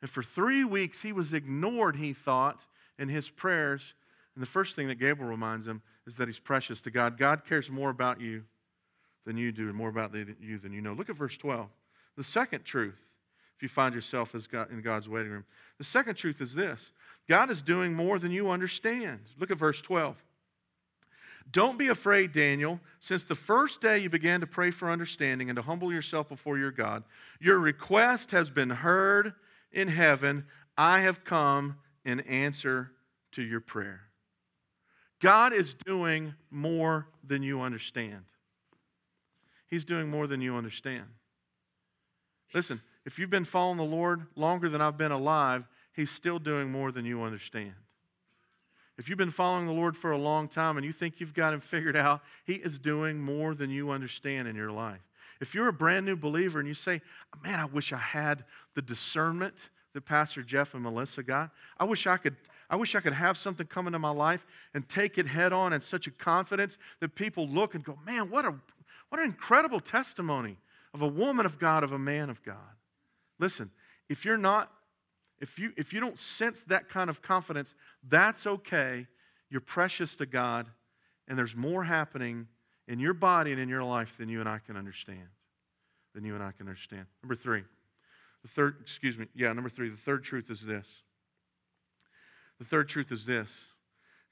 And 0.00 0.10
for 0.10 0.22
three 0.22 0.64
weeks, 0.64 1.02
he 1.02 1.12
was 1.12 1.32
ignored, 1.32 1.96
he 1.96 2.12
thought, 2.12 2.60
in 2.98 3.08
his 3.08 3.30
prayers. 3.30 3.94
And 4.34 4.42
the 4.42 4.50
first 4.50 4.76
thing 4.76 4.88
that 4.88 4.96
Gabriel 4.96 5.30
reminds 5.30 5.66
him 5.66 5.82
is 6.06 6.16
that 6.16 6.28
he's 6.28 6.38
precious 6.38 6.80
to 6.82 6.90
God. 6.90 7.16
God 7.16 7.44
cares 7.46 7.70
more 7.70 7.90
about 7.90 8.20
you 8.20 8.44
than 9.24 9.36
you 9.36 9.52
do, 9.52 9.68
and 9.68 9.74
more 9.74 9.88
about 9.88 10.14
you 10.14 10.58
than 10.58 10.72
you 10.72 10.82
know. 10.82 10.92
Look 10.92 11.08
at 11.08 11.16
verse 11.16 11.36
12. 11.36 11.68
The 12.16 12.24
second 12.24 12.64
truth, 12.64 12.98
if 13.56 13.62
you 13.62 13.68
find 13.68 13.94
yourself 13.94 14.34
in 14.34 14.82
God's 14.82 15.08
waiting 15.08 15.32
room, 15.32 15.44
the 15.78 15.84
second 15.84 16.16
truth 16.16 16.40
is 16.40 16.54
this 16.54 16.90
God 17.28 17.50
is 17.50 17.62
doing 17.62 17.94
more 17.94 18.18
than 18.18 18.32
you 18.32 18.50
understand. 18.50 19.20
Look 19.38 19.50
at 19.50 19.58
verse 19.58 19.80
12. 19.80 20.16
Don't 21.50 21.78
be 21.78 21.88
afraid, 21.88 22.32
Daniel. 22.32 22.80
Since 23.00 23.24
the 23.24 23.34
first 23.34 23.80
day 23.80 23.98
you 23.98 24.10
began 24.10 24.40
to 24.40 24.46
pray 24.46 24.70
for 24.70 24.90
understanding 24.90 25.48
and 25.48 25.56
to 25.56 25.62
humble 25.62 25.92
yourself 25.92 26.28
before 26.28 26.58
your 26.58 26.72
God, 26.72 27.04
your 27.40 27.58
request 27.58 28.30
has 28.32 28.50
been 28.50 28.70
heard 28.70 29.34
in 29.70 29.88
heaven. 29.88 30.44
I 30.76 31.00
have 31.00 31.24
come 31.24 31.76
in 32.04 32.20
answer 32.20 32.90
to 33.32 33.42
your 33.42 33.60
prayer. 33.60 34.02
God 35.20 35.52
is 35.52 35.74
doing 35.74 36.34
more 36.50 37.06
than 37.26 37.42
you 37.42 37.60
understand. 37.60 38.24
He's 39.66 39.84
doing 39.84 40.08
more 40.08 40.26
than 40.26 40.40
you 40.40 40.56
understand. 40.56 41.04
Listen, 42.52 42.80
if 43.04 43.18
you've 43.18 43.30
been 43.30 43.44
following 43.44 43.78
the 43.78 43.84
Lord 43.84 44.26
longer 44.36 44.68
than 44.68 44.80
I've 44.80 44.98
been 44.98 45.12
alive, 45.12 45.64
He's 45.92 46.10
still 46.10 46.38
doing 46.38 46.70
more 46.70 46.90
than 46.90 47.04
you 47.04 47.22
understand. 47.22 47.74
If 48.96 49.08
you've 49.08 49.18
been 49.18 49.30
following 49.30 49.66
the 49.66 49.72
Lord 49.72 49.96
for 49.96 50.12
a 50.12 50.18
long 50.18 50.48
time 50.48 50.76
and 50.76 50.86
you 50.86 50.92
think 50.92 51.18
you've 51.18 51.34
got 51.34 51.52
Him 51.52 51.60
figured 51.60 51.96
out, 51.96 52.22
He 52.44 52.54
is 52.54 52.78
doing 52.78 53.20
more 53.20 53.54
than 53.54 53.70
you 53.70 53.90
understand 53.90 54.46
in 54.46 54.54
your 54.54 54.70
life. 54.70 55.00
If 55.40 55.54
you're 55.54 55.68
a 55.68 55.72
brand 55.72 56.06
new 56.06 56.16
believer 56.16 56.58
and 56.60 56.68
you 56.68 56.74
say, 56.74 57.02
Man, 57.42 57.58
I 57.58 57.64
wish 57.64 57.92
I 57.92 57.98
had 57.98 58.44
the 58.74 58.82
discernment 58.82 59.68
that 59.94 60.04
Pastor 60.04 60.42
Jeff 60.42 60.74
and 60.74 60.82
Melissa 60.82 61.22
got, 61.22 61.50
I 61.78 61.84
wish 61.84 62.06
I 62.06 62.16
could. 62.16 62.36
I 62.70 62.76
wish 62.76 62.94
I 62.94 63.00
could 63.00 63.12
have 63.12 63.36
something 63.36 63.66
come 63.66 63.86
into 63.86 63.98
my 63.98 64.10
life 64.10 64.46
and 64.72 64.88
take 64.88 65.18
it 65.18 65.26
head 65.26 65.52
on 65.52 65.74
in 65.74 65.82
such 65.82 66.06
a 66.06 66.10
confidence 66.10 66.78
that 67.00 67.14
people 67.14 67.46
look 67.46 67.74
and 67.74 67.84
go, 67.84 67.98
man, 68.06 68.30
what 68.30 68.46
a, 68.46 68.54
What 69.10 69.20
an 69.20 69.26
incredible 69.26 69.80
testimony 69.80 70.56
of 70.94 71.02
a 71.02 71.06
woman 71.06 71.44
of 71.44 71.58
God, 71.58 71.84
of 71.84 71.92
a 71.92 71.98
man 71.98 72.30
of 72.30 72.42
God. 72.42 72.56
Listen, 73.38 73.70
if 74.08 74.24
you're 74.24 74.38
not, 74.38 74.72
if 75.40 75.58
you 75.58 75.72
if 75.76 75.92
you 75.92 76.00
don't 76.00 76.18
sense 76.18 76.64
that 76.64 76.88
kind 76.88 77.10
of 77.10 77.22
confidence, 77.22 77.74
that's 78.08 78.46
okay. 78.46 79.06
You're 79.50 79.60
precious 79.60 80.16
to 80.16 80.26
God, 80.26 80.68
and 81.28 81.38
there's 81.38 81.54
more 81.54 81.84
happening 81.84 82.48
in 82.88 82.98
your 82.98 83.14
body 83.14 83.52
and 83.52 83.60
in 83.60 83.68
your 83.68 83.84
life 83.84 84.16
than 84.16 84.28
you 84.28 84.40
and 84.40 84.48
I 84.48 84.58
can 84.58 84.76
understand. 84.76 85.28
Than 86.14 86.24
you 86.24 86.34
and 86.34 86.42
I 86.42 86.52
can 86.52 86.66
understand. 86.66 87.06
Number 87.22 87.34
three. 87.34 87.62
The 88.42 88.48
third, 88.48 88.76
excuse 88.82 89.16
me, 89.16 89.26
yeah, 89.34 89.50
number 89.54 89.70
three, 89.70 89.88
the 89.88 89.96
third 89.96 90.22
truth 90.22 90.50
is 90.50 90.60
this. 90.60 90.86
The 92.58 92.64
third 92.64 92.88
truth 92.88 93.10
is 93.10 93.24
this 93.24 93.48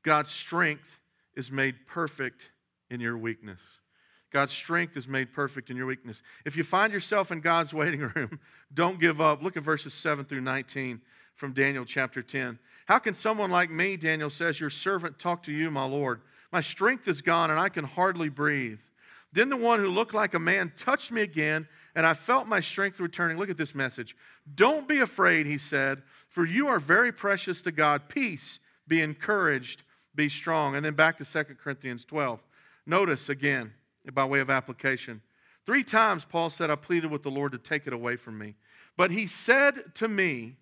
God's 0.03 0.31
strength 0.31 0.99
is 1.35 1.51
made 1.51 1.87
perfect 1.87 2.51
in 2.91 3.01
your 3.01 3.17
weakness. 3.17 3.61
God's 4.33 4.53
strength 4.53 4.97
is 4.97 5.07
made 5.07 5.33
perfect 5.33 5.71
in 5.71 5.77
your 5.77 5.87
weakness. 5.87 6.23
If 6.45 6.57
you 6.57 6.65
find 6.65 6.93
yourself 6.93 7.31
in 7.31 7.41
God's 7.41 7.73
waiting 7.75 8.01
room, 8.01 8.41
don't 8.73 8.99
give 8.99 9.21
up. 9.21 9.43
Look 9.43 9.57
at 9.57 9.63
verses 9.63 9.95
7 9.95 10.25
through 10.25 10.41
19 10.41 11.01
from 11.37 11.53
Daniel 11.53 11.85
chapter 11.85 12.23
10. 12.23 12.59
How 12.87 12.99
can 12.99 13.15
someone 13.15 13.51
like 13.51 13.71
me, 13.71 13.97
Daniel 13.97 14.31
says, 14.31 14.59
your 14.59 14.71
servant, 14.71 15.19
talk 15.19 15.43
to 15.45 15.53
you, 15.53 15.71
my 15.71 15.85
Lord? 15.85 16.21
My 16.51 16.61
strength 16.61 17.09
is 17.09 17.21
gone 17.21 17.51
and 17.51 17.61
I 17.61 17.69
can 17.69 17.85
hardly 17.85 18.29
breathe. 18.29 18.81
Then 19.33 19.49
the 19.49 19.57
one 19.57 19.81
who 19.81 19.89
looked 19.89 20.15
like 20.15 20.35
a 20.35 20.39
man 20.39 20.73
touched 20.77 21.11
me 21.11 21.23
again, 21.23 21.67
and 21.95 22.07
I 22.07 22.13
felt 22.13 22.47
my 22.47 22.61
strength 22.61 23.01
returning. 23.01 23.39
Look 23.39 23.49
at 23.49 23.57
this 23.57 23.75
message. 23.75 24.15
Don't 24.55 24.87
be 24.87 25.01
afraid, 25.01 25.47
he 25.47 25.57
said, 25.57 26.03
for 26.29 26.45
you 26.45 26.69
are 26.69 26.79
very 26.79 27.13
precious 27.13 27.63
to 27.63 27.73
God. 27.73 28.09
Peace, 28.09 28.59
be 28.87 29.01
encouraged, 29.01 29.83
be 30.15 30.29
strong. 30.29 30.77
And 30.77 30.85
then 30.85 30.95
back 30.95 31.17
to 31.19 31.25
2 31.25 31.45
Corinthians 31.63 32.05
12. 32.05 32.41
Notice 32.85 33.31
again, 33.31 33.73
by 34.11 34.25
way 34.25 34.41
of 34.41 34.51
application. 34.51 35.23
Three 35.65 35.85
times 35.85 36.25
Paul 36.25 36.51
said, 36.51 36.71
I 36.71 36.75
pleaded 36.75 37.11
with 37.11 37.23
the 37.23 37.31
Lord 37.31 37.53
to 37.53 37.59
take 37.59 37.87
it 37.87 37.93
away 37.93 38.17
from 38.17 38.39
me. 38.39 38.57
But 38.97 39.11
he 39.11 39.27
said 39.27 39.95
to 39.97 40.09
me, 40.09 40.57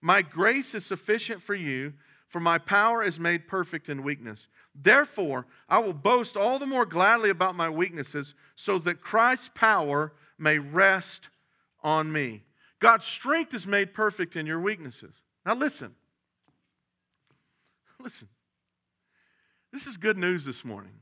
My 0.00 0.22
grace 0.22 0.74
is 0.74 0.84
sufficient 0.84 1.42
for 1.42 1.54
you, 1.54 1.92
for 2.28 2.40
my 2.40 2.58
power 2.58 3.02
is 3.02 3.20
made 3.20 3.46
perfect 3.46 3.88
in 3.88 4.02
weakness. 4.02 4.48
Therefore, 4.74 5.46
I 5.68 5.78
will 5.78 5.92
boast 5.92 6.36
all 6.36 6.58
the 6.58 6.66
more 6.66 6.86
gladly 6.86 7.30
about 7.30 7.54
my 7.54 7.68
weaknesses, 7.68 8.34
so 8.56 8.78
that 8.80 9.00
Christ's 9.00 9.50
power 9.54 10.12
may 10.38 10.58
rest 10.58 11.28
on 11.82 12.10
me. 12.10 12.44
God's 12.80 13.04
strength 13.04 13.54
is 13.54 13.66
made 13.66 13.94
perfect 13.94 14.34
in 14.34 14.46
your 14.46 14.60
weaknesses. 14.60 15.14
Now, 15.46 15.54
listen. 15.54 15.94
Listen. 18.00 18.28
This 19.72 19.86
is 19.86 19.96
good 19.96 20.18
news 20.18 20.44
this 20.44 20.64
morning. 20.64 20.92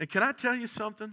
And 0.00 0.08
can 0.08 0.22
I 0.22 0.32
tell 0.32 0.56
you 0.56 0.66
something? 0.66 1.12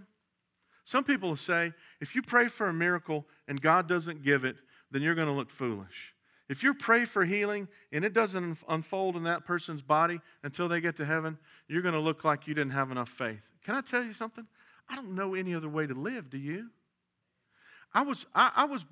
Some 0.84 1.04
people 1.04 1.28
will 1.28 1.36
say, 1.36 1.72
if 2.00 2.14
you 2.14 2.22
pray 2.22 2.48
for 2.48 2.66
a 2.66 2.72
miracle 2.72 3.26
and 3.46 3.60
God 3.60 3.86
doesn't 3.86 4.24
give 4.24 4.44
it, 4.44 4.56
then 4.90 5.02
you're 5.02 5.14
going 5.14 5.26
to 5.26 5.34
look 5.34 5.50
foolish. 5.50 6.14
If 6.48 6.62
you 6.62 6.72
pray 6.72 7.04
for 7.04 7.26
healing 7.26 7.68
and 7.92 8.06
it 8.06 8.14
doesn't 8.14 8.56
unfold 8.66 9.16
in 9.16 9.24
that 9.24 9.44
person's 9.44 9.82
body 9.82 10.20
until 10.42 10.66
they 10.66 10.80
get 10.80 10.96
to 10.96 11.04
heaven, 11.04 11.36
you're 11.68 11.82
going 11.82 11.92
to 11.92 12.00
look 12.00 12.24
like 12.24 12.46
you 12.46 12.54
didn't 12.54 12.72
have 12.72 12.90
enough 12.90 13.10
faith. 13.10 13.46
Can 13.64 13.74
I 13.74 13.82
tell 13.82 14.02
you 14.02 14.14
something? 14.14 14.46
I 14.88 14.96
don't 14.96 15.14
know 15.14 15.34
any 15.34 15.54
other 15.54 15.68
way 15.68 15.86
to 15.86 15.92
live, 15.92 16.30
do 16.30 16.38
you? 16.38 16.70
I 17.92 18.00
was, 18.00 18.24
I, 18.34 18.50
I 18.56 18.64
was, 18.64 18.86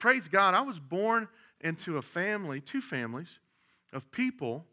praise 0.00 0.26
God, 0.26 0.54
I 0.54 0.62
was 0.62 0.80
born 0.80 1.28
into 1.60 1.96
a 1.96 2.02
family, 2.02 2.60
two 2.60 2.80
families 2.80 3.28
of 3.92 4.10
people 4.10 4.66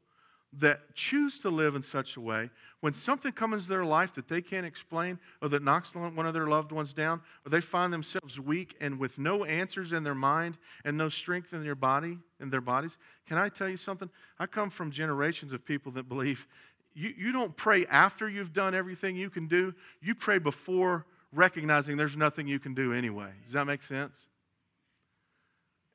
that 0.60 0.94
choose 0.94 1.40
to 1.40 1.50
live 1.50 1.76
in 1.76 1.82
such 1.84 2.16
a 2.16 2.22
way 2.22 2.50
when 2.82 2.94
something 2.94 3.32
comes 3.32 3.64
into 3.64 3.70
their 3.70 3.86
life 3.86 4.14
that 4.14 4.28
they 4.28 4.42
can't 4.42 4.66
explain 4.66 5.18
or 5.42 5.50
that 5.50 5.64
knocks 5.64 5.96
one 5.96 6.26
of 6.26 6.34
their 6.34 6.48
loved 6.48 6.72
ones 6.72 6.94
down 6.94 7.22
or 7.46 7.50
they 7.50 7.60
find 7.60 7.92
themselves 7.92 8.40
weak 8.40 8.76
and 8.80 9.00
with 9.00 9.18
no 9.18 9.46
answers 9.46 9.94
in 9.94 10.04
their 10.04 10.14
mind 10.14 10.58
and 10.86 10.98
no 10.98 11.10
strength 11.10 11.54
in 11.54 11.64
their 11.64 11.76
body 11.76 12.20
in 12.40 12.50
their 12.50 12.62
bodies 12.62 12.98
can 13.28 13.38
i 13.38 13.50
tell 13.50 13.70
you 13.70 13.78
something? 13.78 14.10
I 14.38 14.46
come 14.46 14.70
from 14.70 14.92
generations 14.92 15.54
of 15.54 15.66
people 15.66 15.92
that 15.94 16.08
believe 16.08 16.48
you, 16.94 17.14
you 17.18 17.32
don't 17.32 17.56
pray 17.56 17.86
after 17.88 18.30
you've 18.30 18.54
done 18.54 18.76
everything 18.76 19.16
you 19.16 19.30
can 19.30 19.48
do. 19.48 19.74
You 20.02 20.14
pray 20.14 20.38
before 20.38 21.06
recognizing 21.32 21.98
there's 21.98 22.16
nothing 22.16 22.48
you 22.48 22.60
can 22.60 22.76
do 22.76 22.94
anyway. 22.94 23.32
Does 23.46 23.54
that 23.54 23.66
make 23.66 23.82
sense 23.82 24.16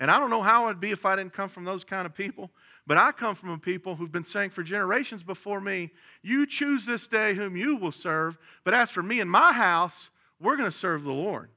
and 0.01 0.11
I 0.11 0.19
don't 0.19 0.31
know 0.31 0.43
how 0.43 0.67
I'd 0.67 0.81
be 0.81 0.91
if 0.91 1.05
I 1.05 1.17
didn't 1.17 1.33
come 1.33 1.49
from 1.49 1.65
those 1.65 1.85
kind 1.85 2.07
of 2.07 2.15
people, 2.15 2.51
but 2.87 2.97
I 2.97 3.13
come 3.13 3.35
from 3.35 3.51
a 3.51 3.59
people 3.59 3.97
who've 3.97 4.13
been 4.13 4.25
saying 4.25 4.51
for 4.51 4.63
generations 4.63 5.23
before 5.23 5.61
me, 5.61 5.91
You 6.23 6.47
choose 6.47 6.87
this 6.87 7.07
day 7.07 7.35
whom 7.35 7.57
you 7.57 7.77
will 7.77 7.93
serve, 7.93 8.39
but 8.65 8.75
as 8.75 8.91
for 8.91 9.03
me 9.03 9.21
and 9.21 9.31
my 9.31 9.53
house, 9.53 10.09
we're 10.41 10.57
going 10.57 10.71
to 10.71 10.77
serve 10.77 11.03
the 11.03 11.13
Lord. 11.13 11.51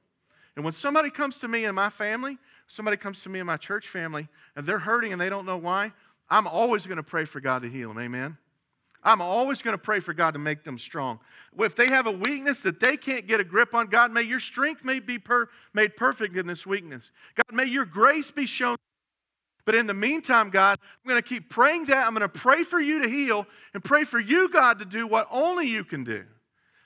And 0.56 0.64
when 0.64 0.74
somebody 0.74 1.08
comes 1.08 1.38
to 1.38 1.48
me 1.48 1.64
and 1.64 1.74
my 1.74 1.88
family, 1.88 2.36
somebody 2.66 2.96
comes 2.96 3.22
to 3.22 3.28
me 3.28 3.38
and 3.38 3.46
my 3.46 3.56
church 3.56 3.88
family, 3.88 4.28
and 4.56 4.66
they're 4.66 4.80
hurting 4.80 5.12
and 5.12 5.20
they 5.20 5.30
don't 5.30 5.46
know 5.46 5.56
why, 5.56 5.92
I'm 6.28 6.46
always 6.46 6.86
going 6.86 6.96
to 6.96 7.02
pray 7.02 7.24
for 7.24 7.40
God 7.40 7.62
to 7.62 7.70
heal 7.70 7.88
them. 7.88 7.98
Amen. 7.98 8.36
I'm 9.04 9.20
always 9.20 9.62
going 9.62 9.74
to 9.74 9.82
pray 9.82 10.00
for 10.00 10.14
God 10.14 10.32
to 10.32 10.38
make 10.38 10.62
them 10.62 10.78
strong. 10.78 11.18
If 11.58 11.74
they 11.74 11.88
have 11.88 12.06
a 12.06 12.12
weakness 12.12 12.62
that 12.62 12.78
they 12.78 12.96
can't 12.96 13.26
get 13.26 13.40
a 13.40 13.44
grip 13.44 13.74
on, 13.74 13.88
God, 13.88 14.12
may 14.12 14.22
your 14.22 14.40
strength 14.40 14.84
may 14.84 15.00
be 15.00 15.18
per, 15.18 15.48
made 15.74 15.96
perfect 15.96 16.36
in 16.36 16.46
this 16.46 16.64
weakness. 16.64 17.10
God, 17.34 17.54
may 17.54 17.64
your 17.64 17.84
grace 17.84 18.30
be 18.30 18.46
shown. 18.46 18.76
But 19.64 19.74
in 19.74 19.86
the 19.86 19.94
meantime, 19.94 20.50
God, 20.50 20.78
I'm 20.82 21.08
going 21.08 21.22
to 21.22 21.28
keep 21.28 21.48
praying 21.48 21.86
that. 21.86 22.06
I'm 22.06 22.14
going 22.14 22.22
to 22.22 22.28
pray 22.28 22.62
for 22.64 22.80
you 22.80 23.02
to 23.02 23.08
heal 23.08 23.46
and 23.74 23.82
pray 23.82 24.04
for 24.04 24.18
you, 24.18 24.48
God, 24.48 24.78
to 24.80 24.84
do 24.84 25.06
what 25.06 25.28
only 25.30 25.66
you 25.68 25.84
can 25.84 26.04
do. 26.04 26.24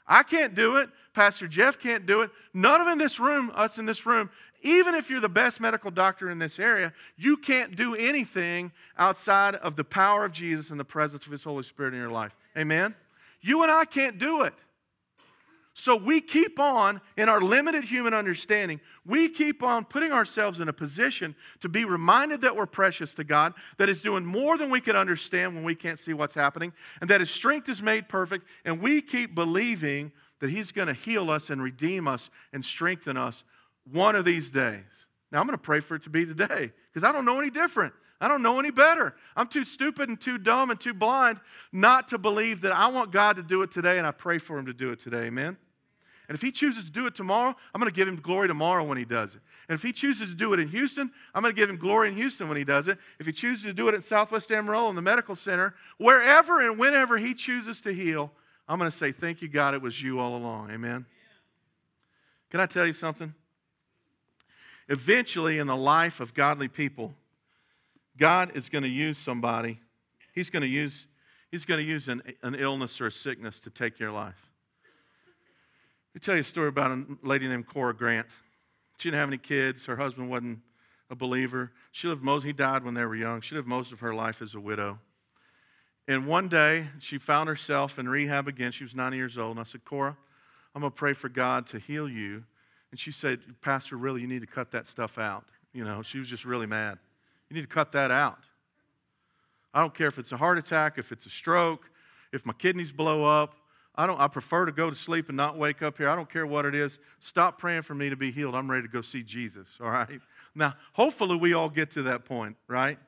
I 0.06 0.22
can't 0.22 0.54
do 0.54 0.76
it. 0.76 0.90
Pastor 1.14 1.48
Jeff 1.48 1.78
can't 1.78 2.06
do 2.06 2.22
it. 2.22 2.30
None 2.54 2.80
of 2.80 2.88
in 2.88 2.98
this 2.98 3.18
room, 3.18 3.50
us 3.54 3.78
in 3.78 3.86
this 3.86 4.06
room, 4.06 4.30
even 4.66 4.94
if 4.94 5.08
you're 5.08 5.20
the 5.20 5.28
best 5.28 5.60
medical 5.60 5.90
doctor 5.90 6.28
in 6.28 6.38
this 6.38 6.58
area, 6.58 6.92
you 7.16 7.36
can't 7.36 7.76
do 7.76 7.94
anything 7.94 8.72
outside 8.98 9.54
of 9.54 9.76
the 9.76 9.84
power 9.84 10.24
of 10.24 10.32
Jesus 10.32 10.70
and 10.70 10.80
the 10.80 10.84
presence 10.84 11.24
of 11.24 11.32
His 11.32 11.44
Holy 11.44 11.62
Spirit 11.62 11.94
in 11.94 12.00
your 12.00 12.10
life. 12.10 12.36
Amen? 12.56 12.94
You 13.40 13.62
and 13.62 13.70
I 13.70 13.84
can't 13.84 14.18
do 14.18 14.42
it. 14.42 14.54
So 15.78 15.94
we 15.94 16.22
keep 16.22 16.58
on, 16.58 17.02
in 17.18 17.28
our 17.28 17.40
limited 17.40 17.84
human 17.84 18.14
understanding, 18.14 18.80
we 19.04 19.28
keep 19.28 19.62
on 19.62 19.84
putting 19.84 20.10
ourselves 20.10 20.58
in 20.58 20.70
a 20.70 20.72
position 20.72 21.36
to 21.60 21.68
be 21.68 21.84
reminded 21.84 22.40
that 22.40 22.56
we're 22.56 22.64
precious 22.64 23.12
to 23.14 23.24
God, 23.24 23.52
that 23.76 23.90
is 23.90 24.00
doing 24.00 24.24
more 24.24 24.56
than 24.56 24.70
we 24.70 24.80
could 24.80 24.96
understand 24.96 25.54
when 25.54 25.64
we 25.64 25.74
can't 25.74 25.98
see 25.98 26.14
what's 26.14 26.34
happening, 26.34 26.72
and 27.00 27.10
that 27.10 27.20
His 27.20 27.30
strength 27.30 27.68
is 27.68 27.82
made 27.82 28.08
perfect, 28.08 28.46
and 28.64 28.80
we 28.80 29.02
keep 29.02 29.34
believing 29.34 30.12
that 30.40 30.48
He's 30.48 30.72
going 30.72 30.88
to 30.88 30.94
heal 30.94 31.30
us 31.30 31.50
and 31.50 31.62
redeem 31.62 32.08
us 32.08 32.30
and 32.54 32.64
strengthen 32.64 33.18
us 33.18 33.44
one 33.90 34.16
of 34.16 34.24
these 34.24 34.50
days. 34.50 34.84
Now, 35.32 35.40
I'm 35.40 35.46
going 35.46 35.58
to 35.58 35.62
pray 35.62 35.80
for 35.80 35.94
it 35.96 36.02
to 36.04 36.10
be 36.10 36.24
today 36.24 36.72
because 36.92 37.04
I 37.04 37.12
don't 37.12 37.24
know 37.24 37.38
any 37.38 37.50
different. 37.50 37.92
I 38.20 38.28
don't 38.28 38.42
know 38.42 38.58
any 38.58 38.70
better. 38.70 39.14
I'm 39.36 39.48
too 39.48 39.64
stupid 39.64 40.08
and 40.08 40.20
too 40.20 40.38
dumb 40.38 40.70
and 40.70 40.80
too 40.80 40.94
blind 40.94 41.40
not 41.72 42.08
to 42.08 42.18
believe 42.18 42.62
that 42.62 42.72
I 42.72 42.88
want 42.88 43.12
God 43.12 43.36
to 43.36 43.42
do 43.42 43.62
it 43.62 43.70
today, 43.70 43.98
and 43.98 44.06
I 44.06 44.10
pray 44.12 44.38
for 44.38 44.58
Him 44.58 44.66
to 44.66 44.72
do 44.72 44.90
it 44.90 45.02
today. 45.02 45.24
Amen? 45.24 45.56
And 46.28 46.34
if 46.34 46.40
He 46.40 46.50
chooses 46.50 46.86
to 46.86 46.90
do 46.90 47.06
it 47.06 47.14
tomorrow, 47.14 47.54
I'm 47.74 47.80
going 47.80 47.92
to 47.92 47.94
give 47.94 48.08
Him 48.08 48.16
glory 48.16 48.48
tomorrow 48.48 48.84
when 48.84 48.96
He 48.96 49.04
does 49.04 49.34
it. 49.34 49.42
And 49.68 49.76
if 49.76 49.82
He 49.82 49.92
chooses 49.92 50.30
to 50.30 50.36
do 50.36 50.54
it 50.54 50.60
in 50.60 50.68
Houston, 50.68 51.10
I'm 51.34 51.42
going 51.42 51.54
to 51.54 51.60
give 51.60 51.68
Him 51.68 51.76
glory 51.76 52.08
in 52.08 52.16
Houston 52.16 52.48
when 52.48 52.56
He 52.56 52.64
does 52.64 52.88
it. 52.88 52.98
If 53.18 53.26
He 53.26 53.32
chooses 53.32 53.64
to 53.64 53.74
do 53.74 53.88
it 53.88 53.94
in 53.94 54.00
Southwest 54.00 54.50
Amarillo 54.50 54.88
in 54.88 54.96
the 54.96 55.02
medical 55.02 55.36
center, 55.36 55.74
wherever 55.98 56.66
and 56.66 56.78
whenever 56.78 57.18
He 57.18 57.34
chooses 57.34 57.82
to 57.82 57.92
heal, 57.92 58.32
I'm 58.66 58.78
going 58.78 58.90
to 58.90 58.96
say, 58.96 59.12
Thank 59.12 59.42
you, 59.42 59.48
God, 59.48 59.74
it 59.74 59.82
was 59.82 60.00
you 60.00 60.18
all 60.20 60.36
along. 60.36 60.70
Amen? 60.70 61.04
Can 62.50 62.60
I 62.60 62.66
tell 62.66 62.86
you 62.86 62.94
something? 62.94 63.34
Eventually, 64.88 65.58
in 65.58 65.66
the 65.66 65.76
life 65.76 66.20
of 66.20 66.34
godly 66.34 66.68
people, 66.68 67.14
God 68.16 68.52
is 68.54 68.68
going 68.68 68.84
to 68.84 68.88
use 68.88 69.18
somebody. 69.18 69.80
He's 70.32 70.50
going 70.50 70.62
to 70.62 70.68
use, 70.68 71.06
he's 71.50 71.64
going 71.64 71.84
to 71.84 71.86
use 71.86 72.08
an, 72.08 72.22
an 72.42 72.54
illness 72.54 73.00
or 73.00 73.06
a 73.06 73.12
sickness 73.12 73.60
to 73.60 73.70
take 73.70 73.98
your 73.98 74.12
life. 74.12 74.50
Let 76.14 76.22
me 76.22 76.24
tell 76.24 76.34
you 76.36 76.42
a 76.42 76.44
story 76.44 76.68
about 76.68 76.92
a 76.92 77.04
lady 77.22 77.48
named 77.48 77.66
Cora 77.66 77.94
Grant. 77.94 78.26
She 78.98 79.10
didn't 79.10 79.20
have 79.20 79.28
any 79.28 79.38
kids. 79.38 79.84
Her 79.86 79.96
husband 79.96 80.30
wasn't 80.30 80.60
a 81.10 81.14
believer. 81.14 81.72
She 81.92 82.08
lived 82.08 82.22
most, 82.22 82.44
he 82.44 82.52
died 82.52 82.84
when 82.84 82.94
they 82.94 83.04
were 83.04 83.16
young. 83.16 83.40
She 83.40 83.54
lived 83.54 83.68
most 83.68 83.92
of 83.92 84.00
her 84.00 84.14
life 84.14 84.40
as 84.40 84.54
a 84.54 84.60
widow. 84.60 84.98
And 86.08 86.26
one 86.26 86.48
day, 86.48 86.88
she 87.00 87.18
found 87.18 87.48
herself 87.48 87.98
in 87.98 88.08
rehab 88.08 88.46
again. 88.46 88.70
She 88.72 88.84
was 88.84 88.94
90 88.94 89.16
years 89.16 89.36
old. 89.36 89.52
And 89.52 89.60
I 89.60 89.64
said, 89.64 89.84
Cora, 89.84 90.16
I'm 90.74 90.80
going 90.80 90.92
to 90.92 90.96
pray 90.96 91.12
for 91.12 91.28
God 91.28 91.66
to 91.68 91.78
heal 91.78 92.08
you 92.08 92.44
and 92.90 93.00
she 93.00 93.12
said, 93.12 93.40
Pastor, 93.62 93.96
really, 93.96 94.20
you 94.20 94.26
need 94.26 94.40
to 94.40 94.46
cut 94.46 94.70
that 94.72 94.86
stuff 94.86 95.18
out. 95.18 95.44
You 95.72 95.84
know, 95.84 96.02
she 96.02 96.18
was 96.18 96.28
just 96.28 96.44
really 96.44 96.66
mad. 96.66 96.98
You 97.48 97.54
need 97.54 97.62
to 97.62 97.74
cut 97.74 97.92
that 97.92 98.10
out. 98.10 98.44
I 99.74 99.80
don't 99.80 99.94
care 99.94 100.08
if 100.08 100.18
it's 100.18 100.32
a 100.32 100.36
heart 100.36 100.58
attack, 100.58 100.96
if 100.96 101.12
it's 101.12 101.26
a 101.26 101.30
stroke, 101.30 101.90
if 102.32 102.46
my 102.46 102.52
kidneys 102.54 102.92
blow 102.92 103.24
up. 103.24 103.54
I 103.94 104.06
don't 104.06 104.20
I 104.20 104.28
prefer 104.28 104.66
to 104.66 104.72
go 104.72 104.90
to 104.90 104.96
sleep 104.96 105.28
and 105.28 105.36
not 105.36 105.56
wake 105.56 105.82
up 105.82 105.98
here. 105.98 106.08
I 106.08 106.16
don't 106.16 106.30
care 106.30 106.46
what 106.46 106.66
it 106.66 106.74
is. 106.74 106.98
Stop 107.20 107.58
praying 107.58 107.82
for 107.82 107.94
me 107.94 108.10
to 108.10 108.16
be 108.16 108.30
healed. 108.30 108.54
I'm 108.54 108.70
ready 108.70 108.82
to 108.82 108.92
go 108.92 109.00
see 109.00 109.22
Jesus, 109.22 109.68
all 109.80 109.90
right? 109.90 110.20
Now, 110.58 110.74
hopefully 110.94 111.36
we 111.36 111.52
all 111.52 111.68
get 111.68 111.90
to 111.90 112.02
that 112.04 112.24
point, 112.24 112.56
right? 112.66 112.98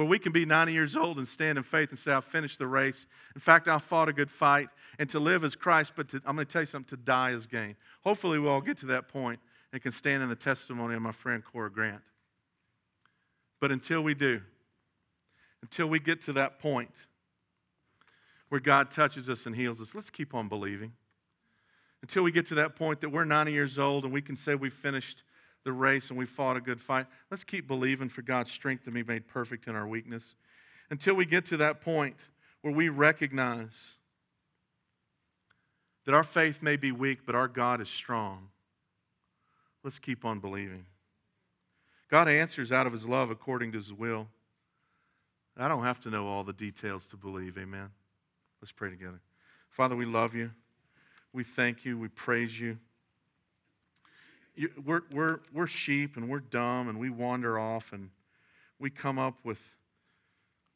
Where 0.00 0.08
we 0.08 0.18
can 0.18 0.32
be 0.32 0.46
90 0.46 0.72
years 0.72 0.96
old 0.96 1.18
and 1.18 1.28
stand 1.28 1.58
in 1.58 1.62
faith 1.62 1.90
and 1.90 1.98
say, 1.98 2.10
I've 2.10 2.24
finished 2.24 2.58
the 2.58 2.66
race. 2.66 3.04
In 3.34 3.40
fact, 3.42 3.68
I 3.68 3.76
fought 3.76 4.08
a 4.08 4.14
good 4.14 4.30
fight. 4.30 4.70
And 4.98 5.10
to 5.10 5.20
live 5.20 5.44
as 5.44 5.54
Christ, 5.54 5.92
but 5.94 6.08
to, 6.08 6.22
I'm 6.24 6.36
going 6.36 6.46
to 6.46 6.50
tell 6.50 6.62
you 6.62 6.66
something, 6.66 6.96
to 6.96 7.04
die 7.04 7.32
is 7.32 7.46
gain. 7.46 7.76
Hopefully, 8.00 8.38
we'll 8.38 8.50
all 8.50 8.62
get 8.62 8.78
to 8.78 8.86
that 8.86 9.08
point 9.08 9.40
and 9.74 9.82
can 9.82 9.92
stand 9.92 10.22
in 10.22 10.30
the 10.30 10.36
testimony 10.36 10.94
of 10.94 11.02
my 11.02 11.12
friend 11.12 11.44
Cora 11.44 11.70
Grant. 11.70 12.00
But 13.60 13.72
until 13.72 14.00
we 14.00 14.14
do, 14.14 14.40
until 15.60 15.88
we 15.88 16.00
get 16.00 16.22
to 16.22 16.32
that 16.32 16.60
point 16.60 16.94
where 18.48 18.58
God 18.58 18.90
touches 18.90 19.28
us 19.28 19.44
and 19.44 19.54
heals 19.54 19.82
us, 19.82 19.94
let's 19.94 20.08
keep 20.08 20.34
on 20.34 20.48
believing. 20.48 20.92
Until 22.00 22.22
we 22.22 22.32
get 22.32 22.46
to 22.46 22.54
that 22.54 22.74
point 22.74 23.02
that 23.02 23.10
we're 23.10 23.26
90 23.26 23.52
years 23.52 23.78
old 23.78 24.04
and 24.04 24.14
we 24.14 24.22
can 24.22 24.34
say 24.34 24.54
we've 24.54 24.72
finished 24.72 25.24
the 25.64 25.72
race 25.72 26.08
and 26.08 26.18
we 26.18 26.26
fought 26.26 26.56
a 26.56 26.60
good 26.60 26.80
fight, 26.80 27.06
let's 27.30 27.44
keep 27.44 27.66
believing 27.66 28.08
for 28.08 28.22
God's 28.22 28.50
strength 28.50 28.84
to 28.84 28.90
be 28.90 29.02
made 29.02 29.26
perfect 29.28 29.66
in 29.66 29.74
our 29.74 29.86
weakness. 29.86 30.34
Until 30.90 31.14
we 31.14 31.26
get 31.26 31.44
to 31.46 31.56
that 31.58 31.80
point 31.80 32.16
where 32.62 32.74
we 32.74 32.88
recognize 32.88 33.94
that 36.06 36.14
our 36.14 36.24
faith 36.24 36.62
may 36.62 36.76
be 36.76 36.92
weak, 36.92 37.20
but 37.26 37.34
our 37.34 37.48
God 37.48 37.80
is 37.80 37.88
strong, 37.88 38.48
let's 39.84 39.98
keep 39.98 40.24
on 40.24 40.40
believing. 40.40 40.86
God 42.10 42.26
answers 42.28 42.72
out 42.72 42.86
of 42.86 42.92
his 42.92 43.06
love 43.06 43.30
according 43.30 43.72
to 43.72 43.78
his 43.78 43.92
will. 43.92 44.26
I 45.56 45.68
don't 45.68 45.84
have 45.84 46.00
to 46.00 46.10
know 46.10 46.26
all 46.26 46.42
the 46.42 46.52
details 46.52 47.06
to 47.08 47.16
believe. 47.16 47.58
Amen. 47.58 47.90
Let's 48.60 48.72
pray 48.72 48.90
together. 48.90 49.20
Father, 49.68 49.94
we 49.94 50.06
love 50.06 50.34
you. 50.34 50.50
We 51.32 51.44
thank 51.44 51.84
you. 51.84 51.98
We 51.98 52.08
praise 52.08 52.58
you. 52.58 52.78
We're, 54.84 55.02
we're, 55.12 55.40
we're 55.52 55.66
sheep 55.66 56.16
and 56.16 56.28
we're 56.28 56.40
dumb 56.40 56.88
and 56.88 56.98
we 56.98 57.10
wander 57.10 57.58
off 57.58 57.92
and 57.92 58.10
we 58.78 58.90
come 58.90 59.18
up 59.18 59.34
with 59.44 59.58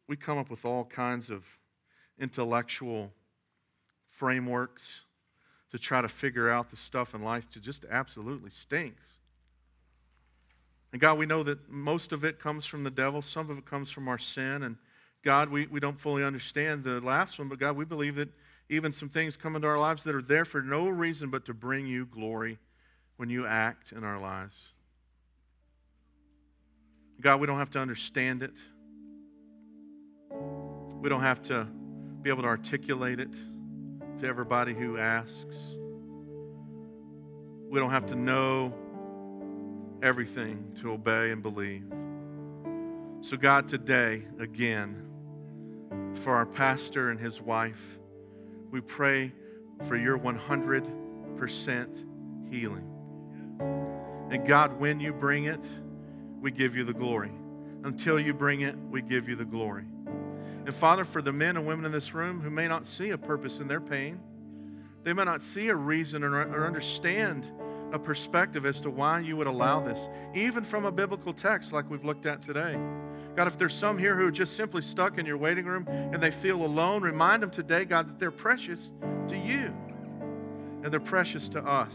we 0.07 0.17
come 0.17 0.37
up 0.37 0.51
with 0.51 0.67
all 0.67 0.85
kinds 0.85 1.31
of 1.31 1.45
intellectual 2.19 3.11
frameworks 4.11 4.87
to 5.71 5.79
try 5.79 6.03
to 6.03 6.09
figure 6.09 6.51
out 6.51 6.71
the 6.71 6.77
stuff 6.77 7.15
in 7.15 7.23
life 7.23 7.45
that 7.53 7.63
just 7.63 7.87
absolutely 7.91 8.51
stinks. 8.51 9.03
And 10.93 11.01
God, 11.01 11.19
we 11.19 11.27
know 11.27 11.43
that 11.43 11.71
most 11.71 12.13
of 12.13 12.23
it 12.23 12.39
comes 12.39 12.67
from 12.67 12.85
the 12.85 12.91
devil, 12.91 13.23
some 13.23 13.51
of 13.51 13.59
it 13.59 13.65
comes 13.65 13.91
from 13.91 14.09
our 14.09 14.19
sin. 14.19 14.63
And 14.63 14.77
God, 15.25 15.49
we, 15.49 15.67
we 15.67 15.81
don't 15.81 15.99
fully 15.99 16.23
understand 16.23 16.85
the 16.85 17.01
last 17.01 17.39
one, 17.39 17.49
but 17.49 17.59
God, 17.59 17.77
we 17.77 17.85
believe 17.85 18.17
that 18.17 18.29
even 18.69 18.93
some 18.93 19.09
things 19.09 19.37
come 19.37 19.57
into 19.57 19.67
our 19.67 19.79
lives 19.79 20.05
that 20.05 20.15
are 20.15 20.23
there 20.23 20.45
for 20.45 20.63
no 20.63 20.87
reason 20.89 21.31
but 21.31 21.47
to 21.47 21.55
bring 21.55 21.87
you 21.87 22.07
glory 22.07 22.59
when 23.17 23.29
you 23.29 23.47
act 23.47 23.93
in 23.93 24.05
our 24.05 24.21
lives. 24.21 24.57
God, 27.21 27.41
we 27.41 27.47
don't 27.47 27.59
have 27.59 27.71
to 27.71 27.79
understand 27.79 28.43
it. 28.43 28.55
We 31.01 31.09
don't 31.09 31.23
have 31.23 31.43
to 31.43 31.67
be 32.23 32.31
able 32.31 32.43
to 32.43 32.49
articulate 32.49 33.21
it 33.21 33.33
to 34.21 34.27
everybody 34.27 34.75
who 34.75 34.99
asks. 34.99 35.57
We 37.69 37.79
don't 37.79 37.91
have 37.91 38.07
to 38.07 38.15
know 38.15 38.73
everything 40.03 40.77
to 40.81 40.93
obey 40.93 41.31
and 41.31 41.43
believe. 41.43 41.85
So, 43.23 43.37
God, 43.37 43.69
today, 43.69 44.23
again, 44.39 45.03
for 46.23 46.35
our 46.35 46.47
pastor 46.47 47.11
and 47.11 47.19
his 47.19 47.41
wife, 47.41 47.81
we 48.71 48.81
pray 48.81 49.33
for 49.87 49.97
your 49.97 50.19
100% 50.19 52.51
healing. 52.51 52.94
And 53.61 54.47
God, 54.47 54.79
when 54.81 55.01
you 55.01 55.13
bring 55.13 55.45
it, 55.45 55.61
we 56.41 56.51
give 56.51 56.77
you 56.77 56.85
the 56.85 56.93
glory. 56.93 57.33
Until 57.85 58.19
you 58.19 58.35
bring 58.35 58.63
it, 58.63 58.77
we 58.91 59.03
give 59.03 59.29
you 59.29 59.37
the 59.37 59.45
glory. 59.45 59.85
And 60.65 60.75
Father, 60.75 61.05
for 61.05 61.21
the 61.21 61.33
men 61.33 61.57
and 61.57 61.67
women 61.67 61.85
in 61.85 61.93
this 61.93 62.15
room 62.15 62.41
who 62.41 62.51
may 62.51 62.67
not 62.67 62.87
see 62.87 63.11
a 63.11 63.19
purpose 63.19 63.59
in 63.59 63.69
their 63.69 63.81
pain, 63.81 64.21
they 65.03 65.13
may 65.13 65.25
not 65.25 65.43
see 65.43 65.69
a 65.69 65.77
reason 65.77 66.25
or, 66.25 66.67
understand 66.67 67.47
a 67.93 67.99
perspective 67.99 68.67
as 68.67 68.81
to 68.81 68.91
why 68.91 69.21
you 69.21 69.37
would 69.37 69.47
allow 69.47 69.79
this, 69.81 70.09
even 70.35 70.65
from 70.65 70.87
a 70.87 70.91
biblical 70.91 71.33
text 71.33 71.73
like 71.73 71.89
we've 71.91 72.05
looked 72.05 72.27
at 72.27 72.41
today. 72.41 72.77
God, 73.37 73.47
if 73.47 73.59
there's 73.59 73.75
some 73.75 73.99
here 73.99 74.17
who 74.17 74.27
are 74.27 74.33
just 74.33 74.57
simply 74.57 74.81
stuck 74.81 75.19
in 75.19 75.27
your 75.27 75.37
waiting 75.37 75.67
room 75.67 75.87
and 75.89 76.23
they 76.23 76.31
feel 76.31 76.65
alone, 76.65 77.03
remind 77.03 77.43
them 77.43 77.51
today, 77.51 77.85
God, 77.85 78.09
that 78.09 78.19
they're 78.19 78.31
precious 78.31 78.91
to 79.29 79.37
you 79.37 79.75
and 80.83 80.93
they're 80.93 81.01
precious 81.01 81.49
to 81.51 81.65
us. 81.65 81.93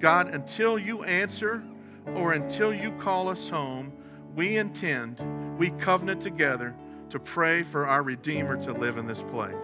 God, 0.00 0.34
until 0.34 0.78
you 0.78 1.04
answer 1.04 1.62
or 2.14 2.32
until 2.32 2.74
you 2.74 2.92
call 2.92 3.28
us 3.28 3.48
home, 3.48 3.92
we 4.34 4.56
intend, 4.56 5.20
we 5.58 5.70
covenant 5.70 6.20
together 6.20 6.74
to 7.10 7.18
pray 7.18 7.62
for 7.62 7.86
our 7.86 8.02
Redeemer 8.02 8.56
to 8.64 8.72
live 8.72 8.98
in 8.98 9.06
this 9.06 9.22
place. 9.30 9.54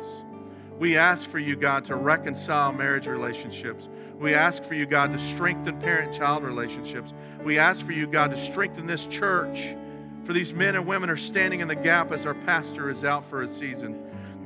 We 0.79 0.97
ask 0.97 1.29
for 1.29 1.39
you, 1.39 1.57
God, 1.57 1.85
to 1.87 1.97
reconcile 1.97 2.73
marriage 2.73 3.07
relationships. 3.07 3.89
We 4.19 4.33
ask 4.33 4.63
for 4.63 4.75
you, 4.75 4.87
God, 4.87 5.13
to 5.13 5.19
strengthen 5.19 5.79
parent 5.79 6.15
child 6.15 6.43
relationships. 6.43 7.13
We 7.45 7.59
ask 7.59 7.85
for 7.85 7.93
you, 7.93 8.07
God, 8.07 8.31
to 8.31 8.39
strengthen 8.39 8.87
this 8.87 9.05
church. 9.07 9.77
For 10.25 10.33
these 10.33 10.55
men 10.55 10.77
and 10.77 10.87
women 10.87 11.11
are 11.11 11.17
standing 11.17 11.61
in 11.61 11.69
the 11.69 11.75
gap 11.75 12.13
as 12.13 12.25
our 12.25 12.35
pastor 12.35 12.89
is 12.89 13.05
out 13.05 13.29
for 13.29 13.43
a 13.43 13.51
season. 13.51 13.99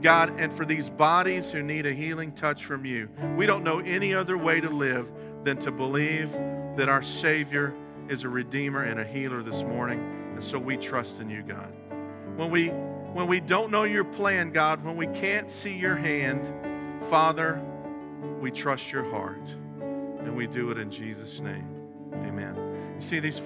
God, 0.02 0.38
and 0.40 0.52
for 0.52 0.64
these 0.64 0.88
bodies 0.88 1.50
who 1.50 1.62
need 1.62 1.86
a 1.86 1.92
healing 1.92 2.32
touch 2.32 2.64
from 2.64 2.84
you. 2.84 3.08
We 3.36 3.46
don't 3.46 3.62
know 3.62 3.78
any 3.78 4.12
other 4.12 4.36
way 4.36 4.60
to 4.60 4.68
live 4.68 5.08
than 5.44 5.58
to 5.58 5.70
believe 5.70 6.32
that 6.76 6.88
our 6.88 7.02
Savior 7.02 7.74
is 8.08 8.24
a 8.24 8.28
Redeemer 8.28 8.84
and 8.84 9.00
a 9.00 9.04
healer 9.04 9.42
this 9.42 9.62
morning. 9.62 10.00
And 10.34 10.42
so 10.42 10.58
we 10.58 10.76
trust 10.76 11.20
in 11.20 11.30
you, 11.30 11.42
God. 11.42 11.72
When 12.36 12.50
we 12.50 12.68
when 12.68 13.28
we 13.28 13.38
don't 13.38 13.70
know 13.70 13.84
your 13.84 14.02
plan, 14.02 14.50
God, 14.50 14.82
when 14.82 14.96
we 14.96 15.06
can't 15.06 15.48
see 15.48 15.72
your 15.72 15.94
hand, 15.94 16.52
Father, 17.08 17.62
we 18.40 18.50
trust 18.50 18.90
your 18.90 19.08
heart. 19.08 19.46
And 19.80 20.34
we 20.34 20.48
do 20.48 20.70
it 20.72 20.78
in 20.78 20.90
Jesus' 20.90 21.38
name. 21.38 21.68
Amen. 22.12 22.56
You 22.96 23.00
see 23.00 23.20
these 23.20 23.40